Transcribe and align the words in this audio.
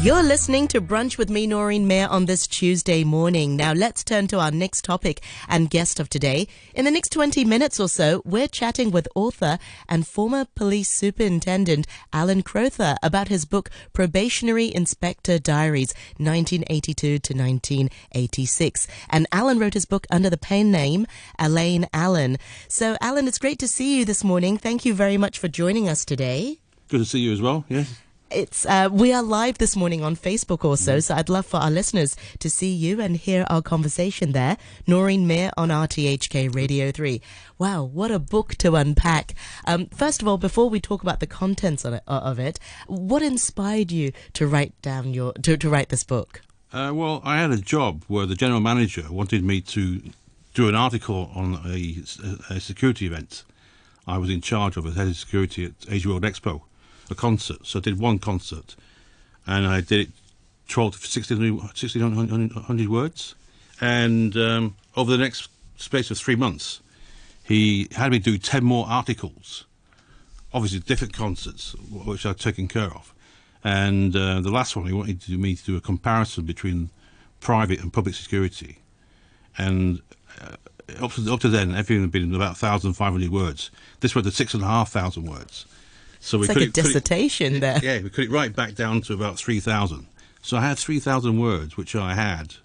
You're 0.00 0.22
listening 0.22 0.68
to 0.68 0.80
Brunch 0.80 1.18
with 1.18 1.28
me, 1.28 1.48
Noreen 1.48 1.88
Mayer, 1.88 2.06
on 2.06 2.26
this 2.26 2.46
Tuesday 2.46 3.02
morning. 3.02 3.56
Now 3.56 3.72
let's 3.72 4.04
turn 4.04 4.28
to 4.28 4.38
our 4.38 4.52
next 4.52 4.84
topic 4.84 5.20
and 5.48 5.68
guest 5.68 5.98
of 5.98 6.08
today. 6.08 6.46
In 6.72 6.84
the 6.84 6.92
next 6.92 7.10
20 7.10 7.44
minutes 7.44 7.80
or 7.80 7.88
so, 7.88 8.22
we're 8.24 8.46
chatting 8.46 8.92
with 8.92 9.08
author 9.16 9.58
and 9.88 10.06
former 10.06 10.46
police 10.54 10.88
superintendent 10.88 11.88
Alan 12.12 12.44
Crowther 12.44 12.94
about 13.02 13.26
his 13.26 13.44
book 13.44 13.70
Probationary 13.92 14.72
Inspector 14.72 15.36
Diaries, 15.40 15.92
1982 16.18 17.18
to 17.18 17.34
1986. 17.34 18.86
And 19.10 19.26
Alan 19.32 19.58
wrote 19.58 19.74
his 19.74 19.84
book 19.84 20.06
under 20.12 20.30
the 20.30 20.38
pen 20.38 20.70
name 20.70 21.08
Elaine 21.40 21.88
Allen. 21.92 22.38
So, 22.68 22.96
Alan, 23.00 23.26
it's 23.26 23.38
great 23.38 23.58
to 23.58 23.68
see 23.68 23.98
you 23.98 24.04
this 24.04 24.22
morning. 24.22 24.58
Thank 24.58 24.84
you 24.84 24.94
very 24.94 25.16
much 25.16 25.40
for 25.40 25.48
joining 25.48 25.88
us 25.88 26.04
today. 26.04 26.60
Good 26.86 26.98
to 26.98 27.04
see 27.04 27.18
you 27.18 27.32
as 27.32 27.42
well. 27.42 27.64
Yes. 27.68 27.98
It's 28.30 28.66
uh, 28.66 28.90
we 28.92 29.10
are 29.14 29.22
live 29.22 29.56
this 29.56 29.74
morning 29.74 30.04
on 30.04 30.14
Facebook 30.14 30.62
also, 30.62 31.00
so 31.00 31.14
I'd 31.14 31.30
love 31.30 31.46
for 31.46 31.56
our 31.56 31.70
listeners 31.70 32.14
to 32.40 32.50
see 32.50 32.70
you 32.70 33.00
and 33.00 33.16
hear 33.16 33.46
our 33.48 33.62
conversation 33.62 34.32
there. 34.32 34.58
Noreen 34.86 35.26
Mayer 35.26 35.50
on 35.56 35.70
RTHK 35.70 36.54
Radio 36.54 36.92
Three. 36.92 37.22
Wow, 37.56 37.84
what 37.84 38.10
a 38.10 38.18
book 38.18 38.56
to 38.56 38.74
unpack! 38.74 39.34
Um, 39.66 39.86
first 39.86 40.20
of 40.20 40.28
all, 40.28 40.36
before 40.36 40.68
we 40.68 40.78
talk 40.78 41.02
about 41.02 41.20
the 41.20 41.26
contents 41.26 41.86
of 41.86 41.94
it, 41.94 42.02
of 42.06 42.38
it, 42.38 42.58
what 42.86 43.22
inspired 43.22 43.90
you 43.90 44.12
to 44.34 44.46
write 44.46 44.74
down 44.82 45.14
your 45.14 45.32
to, 45.32 45.56
to 45.56 45.70
write 45.70 45.88
this 45.88 46.04
book? 46.04 46.42
Uh, 46.70 46.92
well, 46.94 47.22
I 47.24 47.38
had 47.38 47.50
a 47.50 47.56
job 47.56 48.04
where 48.08 48.26
the 48.26 48.34
general 48.34 48.60
manager 48.60 49.10
wanted 49.10 49.42
me 49.42 49.62
to 49.62 50.02
do 50.52 50.68
an 50.68 50.74
article 50.74 51.30
on 51.34 51.62
a, 51.64 52.02
a 52.50 52.60
security 52.60 53.06
event. 53.06 53.44
I 54.06 54.18
was 54.18 54.28
in 54.28 54.42
charge 54.42 54.76
of 54.76 54.84
as 54.84 54.96
head 54.96 55.08
of 55.08 55.16
security 55.16 55.64
at 55.64 55.72
Asia 55.88 56.10
World 56.10 56.24
Expo 56.24 56.62
a 57.10 57.14
concert. 57.14 57.66
So 57.66 57.78
I 57.78 57.82
did 57.82 57.98
one 57.98 58.18
concert, 58.18 58.76
and 59.46 59.66
I 59.66 59.80
did 59.80 60.08
it 60.08 60.10
12 60.68 60.92
to 60.92 61.20
1600 61.20 62.88
words. 62.88 63.34
And 63.80 64.36
um, 64.36 64.76
over 64.96 65.10
the 65.10 65.18
next 65.18 65.48
space 65.76 66.10
of 66.10 66.18
three 66.18 66.36
months, 66.36 66.80
he 67.44 67.88
had 67.92 68.12
me 68.12 68.18
do 68.18 68.36
10 68.36 68.62
more 68.62 68.86
articles, 68.88 69.64
obviously 70.52 70.80
different 70.80 71.14
concerts, 71.14 71.74
which 71.90 72.26
I'd 72.26 72.38
taken 72.38 72.68
care 72.68 72.90
of. 72.90 73.14
And 73.64 74.14
uh, 74.14 74.40
the 74.40 74.50
last 74.50 74.76
one, 74.76 74.86
he 74.86 74.92
wanted 74.92 75.20
to 75.22 75.38
me 75.38 75.56
to 75.56 75.64
do 75.64 75.76
a 75.76 75.80
comparison 75.80 76.44
between 76.44 76.90
private 77.40 77.80
and 77.80 77.92
public 77.92 78.14
security. 78.14 78.78
And 79.56 80.00
uh, 80.40 80.56
up, 81.02 81.12
to, 81.12 81.32
up 81.32 81.40
to 81.40 81.48
then, 81.48 81.70
everything 81.70 82.02
had 82.02 82.12
been 82.12 82.34
about 82.34 82.60
1,500 82.60 83.30
words. 83.30 83.70
This 84.00 84.14
went 84.14 84.26
to 84.26 84.32
6,500 84.32 85.24
words. 85.24 85.66
So 86.28 86.42
it's 86.42 86.48
we 86.48 86.54
like 86.54 86.68
a 86.68 86.72
dissertation 86.72 87.56
it, 87.56 87.60
there. 87.60 87.80
Yeah, 87.82 88.02
we 88.02 88.10
cut 88.10 88.26
it 88.26 88.30
right 88.30 88.54
back 88.54 88.74
down 88.74 89.00
to 89.02 89.14
about 89.14 89.38
3,000. 89.38 90.06
So 90.42 90.58
I 90.58 90.60
had 90.60 90.78
3,000 90.78 91.40
words 91.40 91.78
which 91.78 91.96
I 91.96 92.12
had 92.12 92.56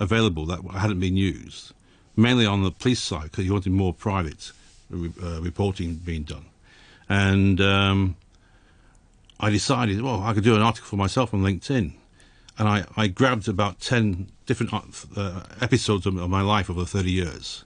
available 0.00 0.46
that 0.46 0.64
hadn't 0.72 0.98
been 0.98 1.16
used, 1.16 1.72
mainly 2.16 2.44
on 2.44 2.64
the 2.64 2.72
police 2.72 3.00
side 3.00 3.30
because 3.30 3.44
you 3.44 3.52
wanted 3.52 3.70
more 3.70 3.94
private 3.94 4.50
uh, 4.92 5.40
reporting 5.40 5.94
being 5.94 6.24
done. 6.24 6.46
And 7.08 7.60
um, 7.60 8.16
I 9.38 9.50
decided, 9.50 10.02
well, 10.02 10.20
I 10.20 10.34
could 10.34 10.42
do 10.42 10.56
an 10.56 10.62
article 10.62 10.88
for 10.88 10.96
myself 10.96 11.32
on 11.32 11.42
LinkedIn. 11.42 11.92
And 12.58 12.68
I, 12.68 12.84
I 12.96 13.06
grabbed 13.06 13.46
about 13.46 13.78
10 13.78 14.26
different 14.46 14.74
uh, 15.16 15.42
episodes 15.60 16.04
of, 16.04 16.16
of 16.16 16.28
my 16.28 16.42
life 16.42 16.68
over 16.68 16.84
30 16.84 17.12
years, 17.12 17.64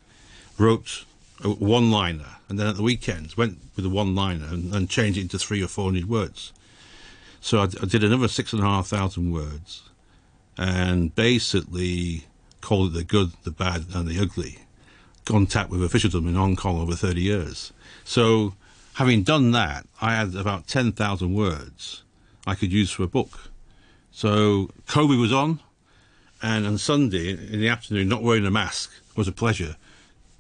wrote 0.58 1.06
a 1.42 1.48
one 1.48 1.90
liner, 1.90 2.36
and 2.48 2.58
then 2.58 2.66
at 2.66 2.76
the 2.76 2.82
weekends 2.82 3.36
went 3.36 3.58
with 3.76 3.86
a 3.86 3.90
one 3.90 4.14
liner 4.14 4.46
and, 4.46 4.74
and, 4.74 4.90
changed 4.90 5.18
it 5.18 5.22
into 5.22 5.38
three 5.38 5.62
or 5.62 5.68
four 5.68 5.86
hundred 5.86 6.08
words. 6.08 6.52
So 7.40 7.60
I, 7.60 7.64
I 7.82 7.86
did 7.86 8.02
another 8.02 8.28
six 8.28 8.52
and 8.52 8.62
a 8.62 8.66
half 8.66 8.88
thousand 8.88 9.30
words, 9.32 9.82
and 10.56 11.14
basically 11.14 12.24
called 12.60 12.90
it 12.90 12.94
the 12.94 13.04
good, 13.04 13.32
the 13.44 13.50
bad, 13.50 13.86
and 13.94 14.08
the 14.08 14.20
ugly. 14.20 14.58
Contact 15.24 15.70
with 15.70 15.84
officialdom 15.84 16.26
in 16.26 16.34
Hong 16.34 16.56
Kong 16.56 16.80
over 16.80 16.94
30 16.94 17.20
years. 17.20 17.72
So, 18.04 18.54
having 18.94 19.22
done 19.22 19.52
that, 19.52 19.86
I 20.00 20.14
had 20.14 20.34
about 20.34 20.66
10,000 20.66 21.34
words 21.34 22.02
I 22.46 22.54
could 22.54 22.72
use 22.72 22.90
for 22.90 23.02
a 23.02 23.08
book. 23.08 23.50
So, 24.10 24.70
COVID 24.86 25.20
was 25.20 25.32
on, 25.32 25.60
and 26.42 26.66
on 26.66 26.78
Sunday 26.78 27.30
in 27.30 27.60
the 27.60 27.68
afternoon, 27.68 28.08
not 28.08 28.22
wearing 28.22 28.46
a 28.46 28.50
mask 28.50 28.90
was 29.14 29.28
a 29.28 29.32
pleasure 29.32 29.76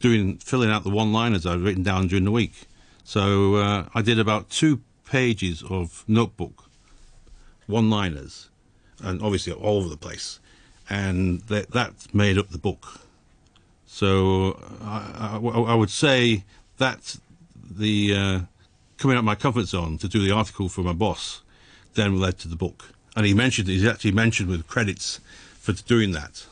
doing 0.00 0.38
filling 0.38 0.70
out 0.70 0.84
the 0.84 0.90
one-liners 0.90 1.46
I'd 1.46 1.60
written 1.60 1.82
down 1.82 2.08
during 2.08 2.24
the 2.24 2.30
week. 2.30 2.66
So 3.04 3.56
uh, 3.56 3.88
I 3.94 4.02
did 4.02 4.18
about 4.18 4.50
two 4.50 4.80
pages 5.04 5.62
of 5.62 6.04
notebook 6.06 6.68
one-liners, 7.68 8.48
and 9.02 9.22
obviously 9.22 9.52
all 9.52 9.76
over 9.76 9.88
the 9.88 9.96
place, 9.96 10.40
and 10.88 11.40
that 11.42 11.70
that 11.72 11.92
made 12.14 12.38
up 12.38 12.48
the 12.48 12.58
book. 12.58 13.00
So 13.86 14.58
I, 14.82 15.38
I, 15.42 15.48
I 15.72 15.74
would 15.74 15.90
say 15.90 16.44
that 16.78 17.16
the 17.54 18.14
uh, 18.14 18.40
coming 18.96 19.16
out 19.16 19.20
of 19.20 19.24
my 19.24 19.34
comfort 19.34 19.66
zone 19.66 19.98
to 19.98 20.08
do 20.08 20.20
the 20.20 20.32
article 20.32 20.68
for 20.68 20.82
my 20.82 20.92
boss 20.92 21.42
then 21.94 22.18
led 22.18 22.38
to 22.38 22.48
the 22.48 22.56
book, 22.56 22.92
and 23.14 23.26
he 23.26 23.34
mentioned 23.34 23.68
he's 23.68 23.86
actually 23.86 24.12
mentioned 24.12 24.48
with 24.48 24.66
credits 24.66 25.20
for 25.54 25.72
doing 25.72 26.12
that. 26.12 26.46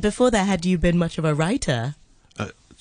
Before 0.00 0.30
that, 0.30 0.46
had 0.46 0.64
you 0.64 0.78
been 0.78 0.96
much 0.96 1.18
of 1.18 1.24
a 1.24 1.34
writer? 1.34 1.94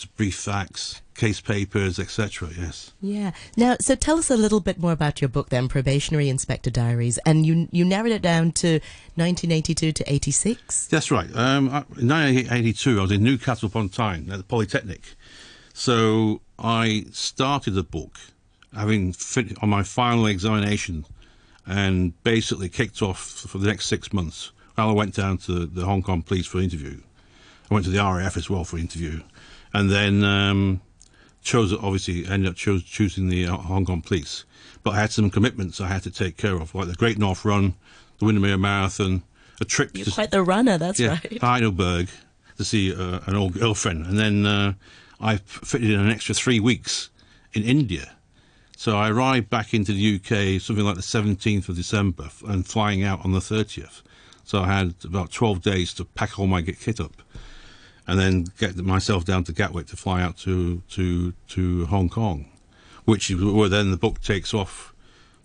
Brief 0.05 0.35
facts, 0.35 1.01
case 1.15 1.41
papers, 1.41 1.99
etc. 1.99 2.49
Yes. 2.57 2.91
Yeah. 3.01 3.31
Now, 3.55 3.77
so 3.79 3.95
tell 3.95 4.17
us 4.17 4.29
a 4.29 4.37
little 4.37 4.59
bit 4.59 4.79
more 4.79 4.91
about 4.91 5.21
your 5.21 5.29
book, 5.29 5.49
then, 5.49 5.67
Probationary 5.67 6.29
Inspector 6.29 6.69
Diaries, 6.69 7.17
and 7.19 7.45
you 7.45 7.67
you 7.71 7.85
narrowed 7.85 8.11
it 8.11 8.21
down 8.21 8.51
to 8.53 8.79
1982 9.15 9.91
to 9.91 10.13
86. 10.13 10.87
That's 10.87 11.11
right. 11.11 11.29
Um, 11.35 11.67
in 11.97 12.07
1982, 12.07 12.99
I 12.99 13.01
was 13.01 13.11
in 13.11 13.23
Newcastle 13.23 13.67
upon 13.67 13.89
Tyne 13.89 14.29
at 14.31 14.37
the 14.37 14.43
Polytechnic. 14.43 15.01
So 15.73 16.41
I 16.59 17.05
started 17.11 17.71
the 17.71 17.83
book 17.83 18.19
having 18.75 19.13
fit 19.13 19.57
on 19.61 19.69
my 19.69 19.83
final 19.83 20.25
examination, 20.25 21.05
and 21.65 22.21
basically 22.23 22.69
kicked 22.69 23.01
off 23.01 23.19
for 23.19 23.57
the 23.57 23.67
next 23.67 23.85
six 23.85 24.11
months. 24.11 24.51
While 24.75 24.89
I 24.89 24.93
went 24.93 25.15
down 25.15 25.37
to 25.39 25.65
the 25.65 25.85
Hong 25.85 26.01
Kong 26.01 26.23
police 26.23 26.47
for 26.47 26.57
an 26.57 26.65
interview. 26.65 27.01
I 27.69 27.73
went 27.73 27.85
to 27.85 27.91
the 27.91 27.99
RAF 27.99 28.35
as 28.37 28.49
well 28.49 28.63
for 28.63 28.75
an 28.75 28.83
interview 28.83 29.21
and 29.73 29.89
then 29.89 30.23
um, 30.23 30.81
chose 31.41 31.73
obviously 31.73 32.25
ended 32.27 32.49
up 32.49 32.55
chose, 32.55 32.83
choosing 32.83 33.27
the 33.27 33.47
uh, 33.47 33.57
Hong 33.57 33.85
Kong 33.85 34.01
police. 34.01 34.45
But 34.83 34.91
I 34.91 35.01
had 35.01 35.11
some 35.11 35.29
commitments 35.29 35.79
I 35.79 35.87
had 35.87 36.03
to 36.03 36.11
take 36.11 36.37
care 36.37 36.55
of, 36.55 36.75
like 36.75 36.87
the 36.87 36.95
Great 36.95 37.17
North 37.17 37.45
Run, 37.45 37.75
the 38.19 38.25
Windermere 38.25 38.57
Marathon, 38.57 39.23
a 39.61 39.65
trip. 39.65 39.95
You're 39.95 40.05
to, 40.05 40.11
quite 40.11 40.31
the 40.31 40.43
runner, 40.43 40.77
that's 40.77 40.99
yeah, 40.99 41.09
right. 41.09 41.41
Heidelberg 41.41 42.09
to 42.57 42.63
see 42.63 42.93
uh, 42.93 43.19
an 43.25 43.35
old 43.35 43.53
girlfriend, 43.53 44.05
and 44.05 44.19
then 44.19 44.45
uh, 44.45 44.73
I 45.19 45.37
fitted 45.37 45.89
in 45.89 45.99
an 45.99 46.09
extra 46.09 46.35
three 46.35 46.59
weeks 46.59 47.09
in 47.53 47.63
India. 47.63 48.11
So 48.75 48.97
I 48.97 49.09
arrived 49.09 49.49
back 49.49 49.73
into 49.73 49.93
the 49.93 50.15
UK 50.15 50.61
something 50.61 50.83
like 50.83 50.95
the 50.95 51.01
17th 51.01 51.69
of 51.69 51.75
December 51.75 52.29
and 52.45 52.67
flying 52.67 53.03
out 53.03 53.23
on 53.23 53.31
the 53.31 53.39
30th. 53.39 54.01
So 54.43 54.61
I 54.61 54.67
had 54.67 54.95
about 55.05 55.31
12 55.31 55.61
days 55.61 55.93
to 55.93 56.05
pack 56.05 56.37
all 56.37 56.47
my 56.47 56.61
kit 56.61 56.99
up 56.99 57.22
and 58.07 58.19
then 58.19 58.45
get 58.57 58.75
myself 58.77 59.25
down 59.25 59.43
to 59.45 59.53
Gatwick 59.53 59.87
to 59.87 59.95
fly 59.95 60.21
out 60.21 60.37
to 60.39 60.81
to 60.91 61.33
to 61.49 61.85
Hong 61.85 62.09
Kong, 62.09 62.45
which 63.05 63.29
is 63.29 63.43
where 63.43 63.69
then 63.69 63.91
the 63.91 63.97
book 63.97 64.21
takes 64.21 64.53
off, 64.53 64.93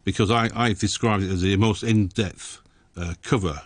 because 0.04 0.30
I 0.30 0.50
I 0.54 0.72
described 0.72 1.22
it 1.22 1.30
as 1.30 1.42
the 1.42 1.56
most 1.56 1.82
in-depth 1.82 2.60
uh, 2.96 3.14
cover 3.22 3.62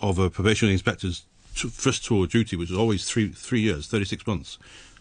of 0.00 0.18
a 0.18 0.30
probationary 0.30 0.72
inspector's 0.72 1.24
t- 1.54 1.68
first 1.68 2.04
tour 2.04 2.24
of 2.24 2.30
duty, 2.30 2.56
which 2.56 2.70
is 2.70 2.76
always 2.76 3.04
three 3.04 3.28
three 3.28 3.60
years, 3.60 3.86
thirty 3.86 4.04
six 4.04 4.26
months, 4.26 4.58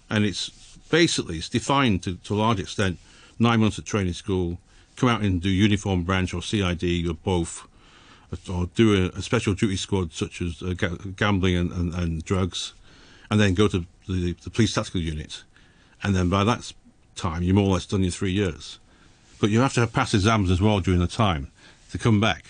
and 0.10 0.26
it's 0.26 0.50
basically 0.90 1.38
it's 1.38 1.50
defined 1.50 2.02
to, 2.04 2.16
to 2.16 2.34
a 2.34 2.38
large 2.38 2.60
extent 2.60 2.98
nine 3.38 3.60
months 3.60 3.80
at 3.80 3.86
training 3.86 4.14
school, 4.14 4.58
come 4.96 5.08
out 5.08 5.22
and 5.22 5.42
do 5.42 5.50
uniform 5.50 6.04
branch 6.04 6.34
or 6.34 6.42
CID 6.42 7.08
or 7.08 7.14
both, 7.14 7.68
or 8.50 8.66
do 8.76 9.06
a, 9.06 9.18
a 9.18 9.22
special 9.22 9.54
duty 9.54 9.78
squad 9.78 10.12
such 10.12 10.42
as 10.42 10.62
uh, 10.62 10.74
gambling 11.16 11.56
and, 11.56 11.72
and, 11.72 11.94
and 11.94 12.26
drugs 12.26 12.74
and 13.30 13.40
then 13.40 13.54
go 13.54 13.68
to 13.68 13.86
the, 14.08 14.34
the 14.34 14.50
police 14.50 14.74
tactical 14.74 15.02
unit. 15.02 15.44
And 16.02 16.16
then 16.16 16.30
by 16.30 16.44
that 16.44 16.72
time, 17.16 17.44
you're 17.44 17.56
more 17.56 17.70
or 17.70 17.74
less 17.74 17.86
done 17.86 18.04
your 18.04 18.12
three 18.12 18.32
years. 18.32 18.80
But 19.40 19.50
you 19.50 19.60
have 19.62 19.74
to 19.74 19.82
have 19.82 19.94
passed 19.94 20.14
exams 20.14 20.52
as 20.52 20.62
well 20.62 20.80
during 20.80 21.00
the 21.00 21.08
time 21.08 21.52
to 21.92 21.98
come 21.98 22.20
back. 22.20 22.46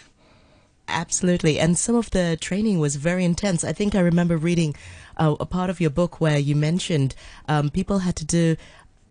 Absolutely. 0.87 1.59
And 1.59 1.77
some 1.77 1.95
of 1.95 2.09
the 2.09 2.37
training 2.41 2.79
was 2.79 2.95
very 2.95 3.23
intense. 3.23 3.63
I 3.63 3.73
think 3.73 3.93
I 3.93 3.99
remember 3.99 4.37
reading 4.37 4.75
uh, 5.17 5.35
a 5.39 5.45
part 5.45 5.69
of 5.69 5.79
your 5.79 5.91
book 5.91 6.19
where 6.19 6.39
you 6.39 6.55
mentioned 6.55 7.13
um, 7.47 7.69
people 7.69 7.99
had 7.99 8.15
to 8.17 8.25
do 8.25 8.55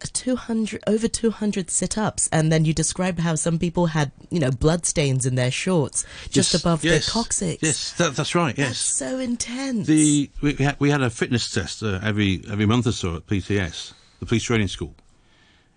200 0.01 0.83
over 0.87 1.09
200 1.09 1.71
sit-ups 1.71 2.29
and 2.33 2.53
then 2.53 2.65
you 2.65 2.73
described 2.73 3.19
how 3.21 3.35
some 3.35 3.59
people 3.59 3.87
had 3.87 4.13
you 4.31 4.39
know 4.39 4.51
blood 4.51 4.87
stains 4.87 5.27
in 5.27 5.35
their 5.35 5.51
shorts 5.51 6.05
just 6.31 6.53
yes, 6.53 6.63
above 6.63 6.85
yes, 6.85 7.07
their 7.07 7.13
coccyx. 7.13 7.63
yes 7.63 7.93
that, 7.93 8.15
that's 8.15 8.35
right 8.35 8.57
yes. 8.57 8.69
That's 8.69 8.79
so 8.79 9.19
intense. 9.19 9.87
The 9.87 10.31
we, 10.41 10.55
we, 10.55 10.65
had, 10.65 10.77
we 10.79 10.91
had 10.91 11.03
a 11.03 11.11
fitness 11.11 11.51
test 11.51 11.83
uh, 11.83 12.01
every 12.03 12.43
every 12.51 12.67
month 12.67 12.87
or 12.87 12.93
so 12.93 13.17
at 13.17 13.27
PTS 13.27 13.93
the 14.21 14.27
police 14.27 14.45
training 14.45 14.69
school. 14.69 14.95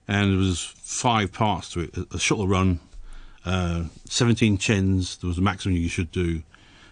And 0.08 0.32
there 0.32 0.38
was 0.38 0.64
five 0.78 1.32
parts 1.32 1.72
to 1.74 1.82
it 1.82 1.98
a 2.14 2.20
shuttle 2.20 2.48
run 2.48 2.80
uh, 3.46 3.86
17 4.06 4.58
chins. 4.58 5.18
There 5.18 5.28
was 5.28 5.38
a 5.38 5.42
maximum 5.42 5.78
you 5.78 5.90
should 5.90 6.12
do, 6.12 6.44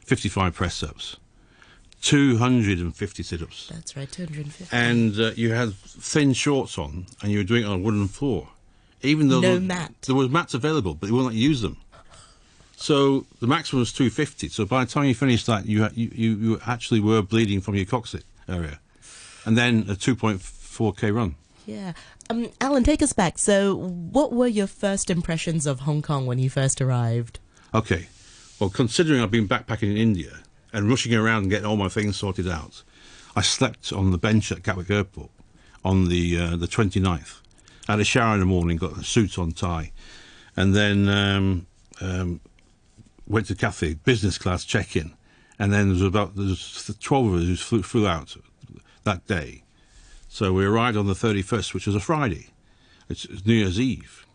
55 0.05 0.53
press 0.53 0.81
ups, 0.83 1.17
250 2.01 3.23
sit 3.23 3.41
ups. 3.41 3.69
That's 3.71 3.95
right, 3.95 4.11
250. 4.11 4.75
And 4.75 5.19
uh, 5.19 5.31
you 5.35 5.53
had 5.53 5.73
thin 5.75 6.33
shorts 6.33 6.77
on, 6.77 7.05
and 7.21 7.31
you 7.31 7.39
were 7.39 7.43
doing 7.43 7.63
it 7.63 7.67
on 7.67 7.79
a 7.79 7.83
wooden 7.83 8.07
floor. 8.07 8.49
Even 9.01 9.29
though 9.29 9.39
No 9.39 9.51
there, 9.53 9.59
mat. 9.61 9.93
there 10.05 10.15
was 10.15 10.29
mats 10.29 10.53
available, 10.53 10.93
but 10.93 11.07
they 11.07 11.11
wouldn't 11.11 11.33
let 11.33 11.35
you 11.35 11.47
use 11.49 11.61
them. 11.61 11.77
So 12.75 13.25
the 13.41 13.47
maximum 13.47 13.81
was 13.81 13.91
250. 13.91 14.47
So 14.49 14.65
by 14.65 14.85
the 14.85 14.91
time 14.91 15.05
you 15.05 15.15
finished 15.15 15.47
that, 15.47 15.65
you, 15.65 15.87
you, 15.93 16.11
you, 16.13 16.35
you 16.35 16.61
actually 16.65 17.01
were 17.01 17.21
bleeding 17.21 17.59
from 17.59 17.75
your 17.75 17.85
coccyx 17.85 18.23
area. 18.47 18.79
And 19.45 19.57
then 19.57 19.79
a 19.89 19.95
2.4k 19.95 21.13
run. 21.13 21.35
Yeah. 21.65 21.93
Um, 22.29 22.49
Alan, 22.61 22.83
take 22.83 23.01
us 23.01 23.13
back. 23.13 23.37
So, 23.37 23.75
what 23.75 24.31
were 24.31 24.47
your 24.47 24.67
first 24.67 25.09
impressions 25.09 25.65
of 25.65 25.81
Hong 25.81 26.01
Kong 26.01 26.25
when 26.25 26.39
you 26.39 26.49
first 26.49 26.81
arrived? 26.81 27.39
Okay. 27.73 28.07
Well, 28.59 28.69
considering 28.69 29.21
I've 29.21 29.31
been 29.31 29.47
backpacking 29.47 29.91
in 29.91 29.97
India 29.97 30.39
and 30.71 30.89
rushing 30.89 31.13
around 31.13 31.43
and 31.43 31.49
getting 31.49 31.65
all 31.65 31.77
my 31.77 31.89
things 31.89 32.17
sorted 32.17 32.47
out, 32.47 32.83
I 33.35 33.41
slept 33.41 33.91
on 33.93 34.11
the 34.11 34.17
bench 34.17 34.51
at 34.51 34.63
Gatwick 34.63 34.89
Airport 34.89 35.31
on 35.83 36.09
the 36.09 36.39
uh, 36.39 36.55
the 36.55 36.67
29th. 36.67 37.41
I 37.87 37.93
had 37.93 37.99
a 37.99 38.03
shower 38.03 38.35
in 38.35 38.39
the 38.39 38.45
morning, 38.45 38.77
got 38.77 38.97
a 38.97 39.03
suit 39.03 39.39
on, 39.39 39.51
tie, 39.51 39.91
and 40.55 40.75
then 40.75 41.09
um, 41.09 41.67
um, 42.01 42.39
went 43.27 43.47
to 43.47 43.55
Cathay, 43.55 43.95
business 43.95 44.37
class 44.37 44.63
check-in, 44.63 45.13
and 45.57 45.73
then 45.73 45.87
there 45.87 45.93
was 45.93 46.01
about 46.03 46.35
there 46.35 46.45
was 46.45 46.95
12 46.99 47.25
of 47.27 47.33
us 47.33 47.47
who 47.47 47.55
flew, 47.55 47.83
flew 47.83 48.07
out 48.07 48.35
that 49.03 49.25
day. 49.25 49.63
So 50.27 50.53
we 50.53 50.63
arrived 50.63 50.95
on 50.95 51.07
the 51.07 51.13
31st, 51.13 51.73
which 51.73 51.87
was 51.87 51.95
a 51.95 51.99
Friday. 51.99 52.49
It's, 53.09 53.25
it's 53.25 53.45
New 53.45 53.55
Year's 53.55 53.79
Eve. 53.79 54.27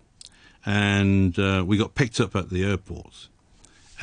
And 0.66 1.38
uh, 1.38 1.62
we 1.64 1.76
got 1.76 1.94
picked 1.94 2.20
up 2.20 2.34
at 2.34 2.50
the 2.50 2.64
airport. 2.64 3.28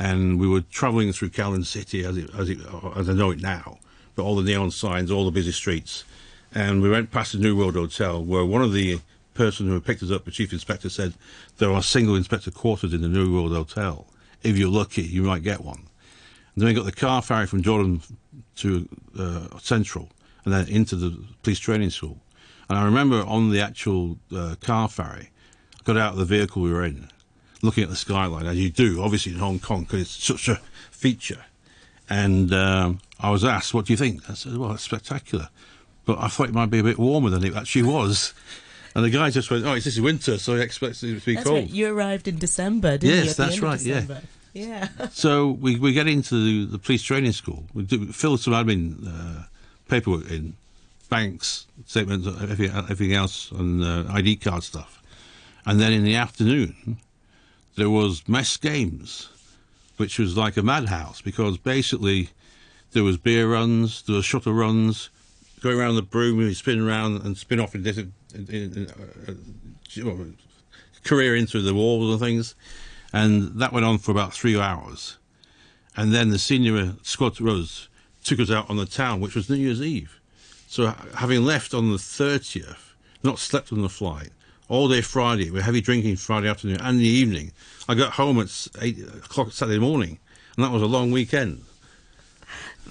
And 0.02 0.40
we 0.40 0.48
were 0.48 0.62
travelling 0.62 1.12
through 1.12 1.28
Kowloon 1.28 1.64
City 1.64 2.04
as, 2.04 2.16
it, 2.16 2.28
as, 2.36 2.50
it, 2.50 2.58
as 2.96 3.08
I 3.08 3.12
know 3.12 3.30
it 3.30 3.40
now, 3.40 3.78
but 4.16 4.24
all 4.24 4.34
the 4.34 4.42
neon 4.42 4.72
signs, 4.72 5.12
all 5.12 5.24
the 5.24 5.30
busy 5.30 5.52
streets. 5.52 6.02
And 6.52 6.82
we 6.82 6.90
went 6.90 7.12
past 7.12 7.34
the 7.34 7.38
New 7.38 7.56
World 7.56 7.76
Hotel, 7.76 8.20
where 8.20 8.44
one 8.44 8.62
of 8.62 8.72
the 8.72 8.98
person 9.34 9.68
who 9.68 9.80
picked 9.80 10.02
us 10.02 10.10
up, 10.10 10.24
the 10.24 10.32
chief 10.32 10.52
inspector, 10.52 10.90
said 10.90 11.14
there 11.58 11.70
are 11.70 11.84
single 11.84 12.16
inspector 12.16 12.50
quarters 12.50 12.92
in 12.92 13.00
the 13.00 13.08
New 13.08 13.32
World 13.32 13.52
Hotel. 13.52 14.04
If 14.42 14.58
you're 14.58 14.68
lucky, 14.68 15.02
you 15.02 15.22
might 15.22 15.44
get 15.44 15.62
one. 15.62 15.86
And 16.54 16.62
then 16.62 16.66
we 16.66 16.74
got 16.74 16.84
the 16.84 16.90
car 16.90 17.22
ferry 17.22 17.46
from 17.46 17.62
Jordan 17.62 18.02
to 18.56 18.88
uh, 19.16 19.56
Central 19.60 20.08
and 20.44 20.52
then 20.52 20.66
into 20.66 20.96
the 20.96 21.16
police 21.44 21.60
training 21.60 21.90
school. 21.90 22.18
And 22.68 22.76
I 22.76 22.84
remember 22.84 23.22
on 23.22 23.50
the 23.50 23.60
actual 23.60 24.18
uh, 24.34 24.56
car 24.60 24.88
ferry, 24.88 25.30
got 25.84 25.96
out 25.96 26.14
of 26.14 26.18
the 26.18 26.24
vehicle 26.24 26.60
we 26.60 26.72
were 26.72 26.84
in, 26.84 27.08
looking 27.62 27.84
at 27.84 27.90
the 27.90 27.96
skyline, 27.96 28.46
as 28.46 28.58
you 28.58 28.70
do, 28.70 29.02
obviously 29.02 29.32
in 29.32 29.38
Hong 29.38 29.58
Kong, 29.58 29.82
because 29.82 30.02
it's 30.02 30.24
such 30.24 30.48
a 30.48 30.60
feature. 30.90 31.44
And 32.10 32.52
um, 32.52 32.98
I 33.20 33.30
was 33.30 33.44
asked, 33.44 33.72
What 33.72 33.86
do 33.86 33.92
you 33.92 33.96
think? 33.96 34.28
I 34.28 34.34
said, 34.34 34.56
Well, 34.56 34.72
it's 34.72 34.82
spectacular. 34.82 35.48
But 36.04 36.18
I 36.18 36.28
thought 36.28 36.48
it 36.48 36.54
might 36.54 36.70
be 36.70 36.80
a 36.80 36.82
bit 36.82 36.98
warmer 36.98 37.30
than 37.30 37.44
it 37.44 37.54
actually 37.54 37.84
was. 37.84 38.34
And 38.94 39.04
the 39.04 39.10
guy 39.10 39.30
just 39.30 39.50
went, 39.50 39.64
Oh, 39.64 39.72
it's 39.72 39.84
this 39.84 39.94
is 39.94 40.00
winter, 40.00 40.36
so 40.38 40.56
he 40.56 40.62
expects 40.62 41.02
it 41.02 41.18
to 41.20 41.24
be 41.24 41.36
That's 41.36 41.46
cold. 41.46 41.60
right. 41.60 41.70
You 41.70 41.94
arrived 41.94 42.28
in 42.28 42.38
December, 42.38 42.98
didn't 42.98 43.16
you? 43.16 43.22
Yes, 43.24 43.36
that's 43.36 43.60
right, 43.60 43.80
yeah. 43.80 44.02
Yeah. 44.52 44.88
So 45.12 45.52
we, 45.52 45.78
we 45.78 45.94
get 45.94 46.08
into 46.08 46.34
the, 46.66 46.72
the 46.72 46.78
police 46.78 47.02
training 47.02 47.32
school. 47.32 47.64
We 47.72 47.84
do, 47.84 48.12
fill 48.12 48.36
some 48.36 48.52
admin 48.52 49.06
uh, 49.06 49.44
paperwork 49.88 50.30
in, 50.30 50.54
banks, 51.08 51.66
statements, 51.86 52.26
everything, 52.26 52.70
everything 52.74 53.14
else, 53.14 53.50
and 53.52 53.82
uh, 53.84 54.04
ID 54.12 54.36
card 54.36 54.62
stuff. 54.62 55.02
And 55.66 55.78
then 55.80 55.92
in 55.92 56.04
the 56.04 56.16
afternoon, 56.16 56.96
there 57.76 57.90
was 57.90 58.28
mess 58.28 58.56
games, 58.56 59.28
which 59.96 60.18
was 60.18 60.36
like 60.36 60.56
a 60.56 60.62
madhouse 60.62 61.20
because 61.20 61.58
basically 61.58 62.30
there 62.92 63.04
was 63.04 63.16
beer 63.16 63.50
runs, 63.50 64.02
there 64.02 64.16
was 64.16 64.24
shuttle 64.24 64.52
runs, 64.52 65.10
going 65.60 65.78
around 65.78 65.94
the 65.94 66.02
broom, 66.02 66.40
you 66.40 66.54
spin 66.54 66.80
around 66.80 67.22
and 67.22 67.36
spin 67.36 67.60
off 67.60 67.74
in 67.74 67.82
different 67.82 68.12
in, 68.34 68.48
in, 68.48 68.86
uh, 68.88 69.32
uh, 69.32 70.24
career 71.04 71.36
into 71.36 71.60
the 71.60 71.74
walls 71.74 72.10
and 72.10 72.20
things. 72.20 72.54
And 73.12 73.60
that 73.60 73.72
went 73.72 73.86
on 73.86 73.98
for 73.98 74.10
about 74.10 74.32
three 74.32 74.58
hours. 74.58 75.18
And 75.96 76.14
then 76.14 76.30
the 76.30 76.38
senior 76.38 76.94
squad 77.02 77.40
rose 77.40 77.88
took 78.24 78.40
us 78.40 78.50
out 78.50 78.70
on 78.70 78.76
the 78.76 78.86
town, 78.86 79.20
which 79.20 79.34
was 79.34 79.50
New 79.50 79.56
Year's 79.56 79.82
Eve. 79.82 80.20
So 80.66 80.94
having 81.16 81.44
left 81.44 81.74
on 81.74 81.90
the 81.90 81.98
30th, 81.98 82.94
not 83.22 83.38
slept 83.38 83.72
on 83.72 83.82
the 83.82 83.90
flight, 83.90 84.30
all 84.72 84.88
day 84.88 85.02
Friday, 85.02 85.50
with 85.50 85.64
heavy 85.64 85.82
drinking 85.82 86.16
Friday 86.16 86.48
afternoon 86.48 86.80
and 86.80 86.98
the 86.98 87.06
evening, 87.06 87.52
I 87.86 87.94
got 87.94 88.14
home 88.14 88.40
at 88.40 88.68
8 88.80 89.00
o'clock 89.00 89.52
Saturday 89.52 89.78
morning. 89.78 90.18
And 90.56 90.64
that 90.64 90.72
was 90.72 90.80
a 90.80 90.86
long 90.86 91.12
weekend. 91.12 91.62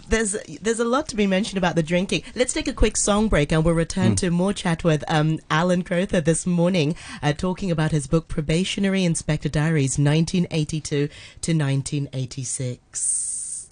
There's 0.08 0.38
there's 0.62 0.80
a 0.80 0.86
lot 0.86 1.08
to 1.10 1.16
be 1.16 1.26
mentioned 1.26 1.58
about 1.58 1.76
the 1.76 1.82
drinking. 1.82 2.22
Let's 2.36 2.54
take 2.54 2.68
a 2.68 2.74
quick 2.74 2.98
song 2.98 3.30
break 3.30 3.52
and 3.52 3.66
we'll 3.66 3.74
return 3.74 4.16
to 4.18 4.30
more 4.30 4.54
chat 4.54 4.84
with 4.84 5.04
um, 5.08 5.40
Alan 5.50 5.82
Crowther 5.84 6.22
this 6.22 6.46
morning, 6.46 6.96
uh, 7.24 7.34
talking 7.34 7.72
about 7.72 7.90
his 7.92 8.06
book 8.06 8.28
Probationary 8.28 9.04
Inspector 9.04 9.50
Diaries, 9.50 9.98
1982 9.98 11.10
to 11.42 11.52
1986. 11.52 13.72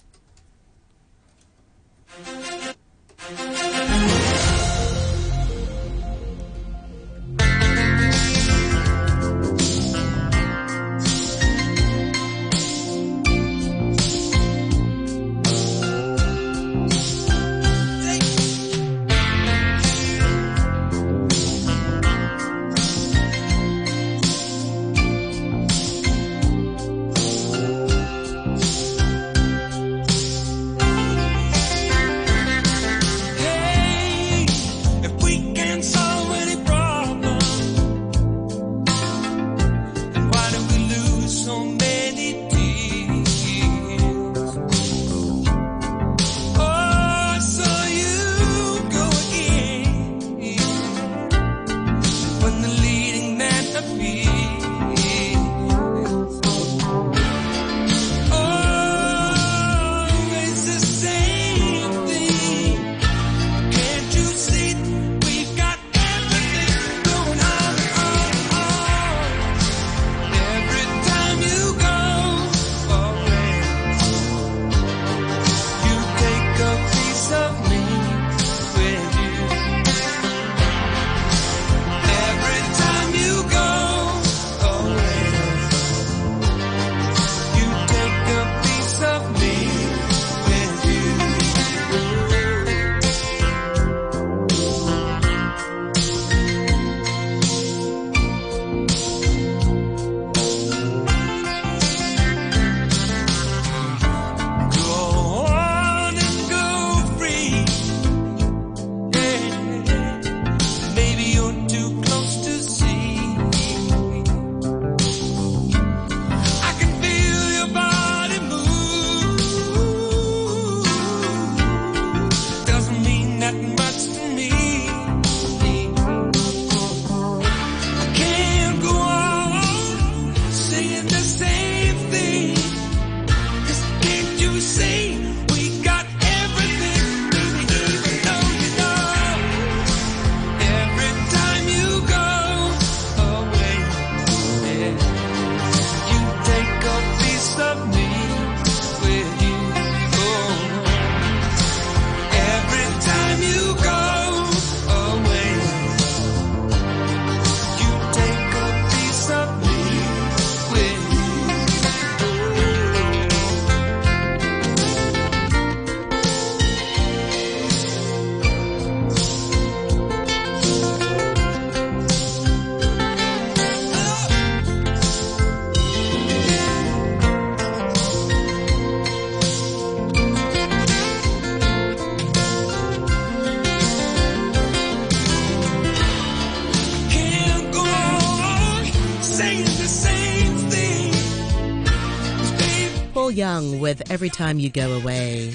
With 193.90 194.08
Every 194.08 194.30
Time 194.30 194.60
You 194.60 194.70
Go 194.70 194.92
Away. 194.92 195.52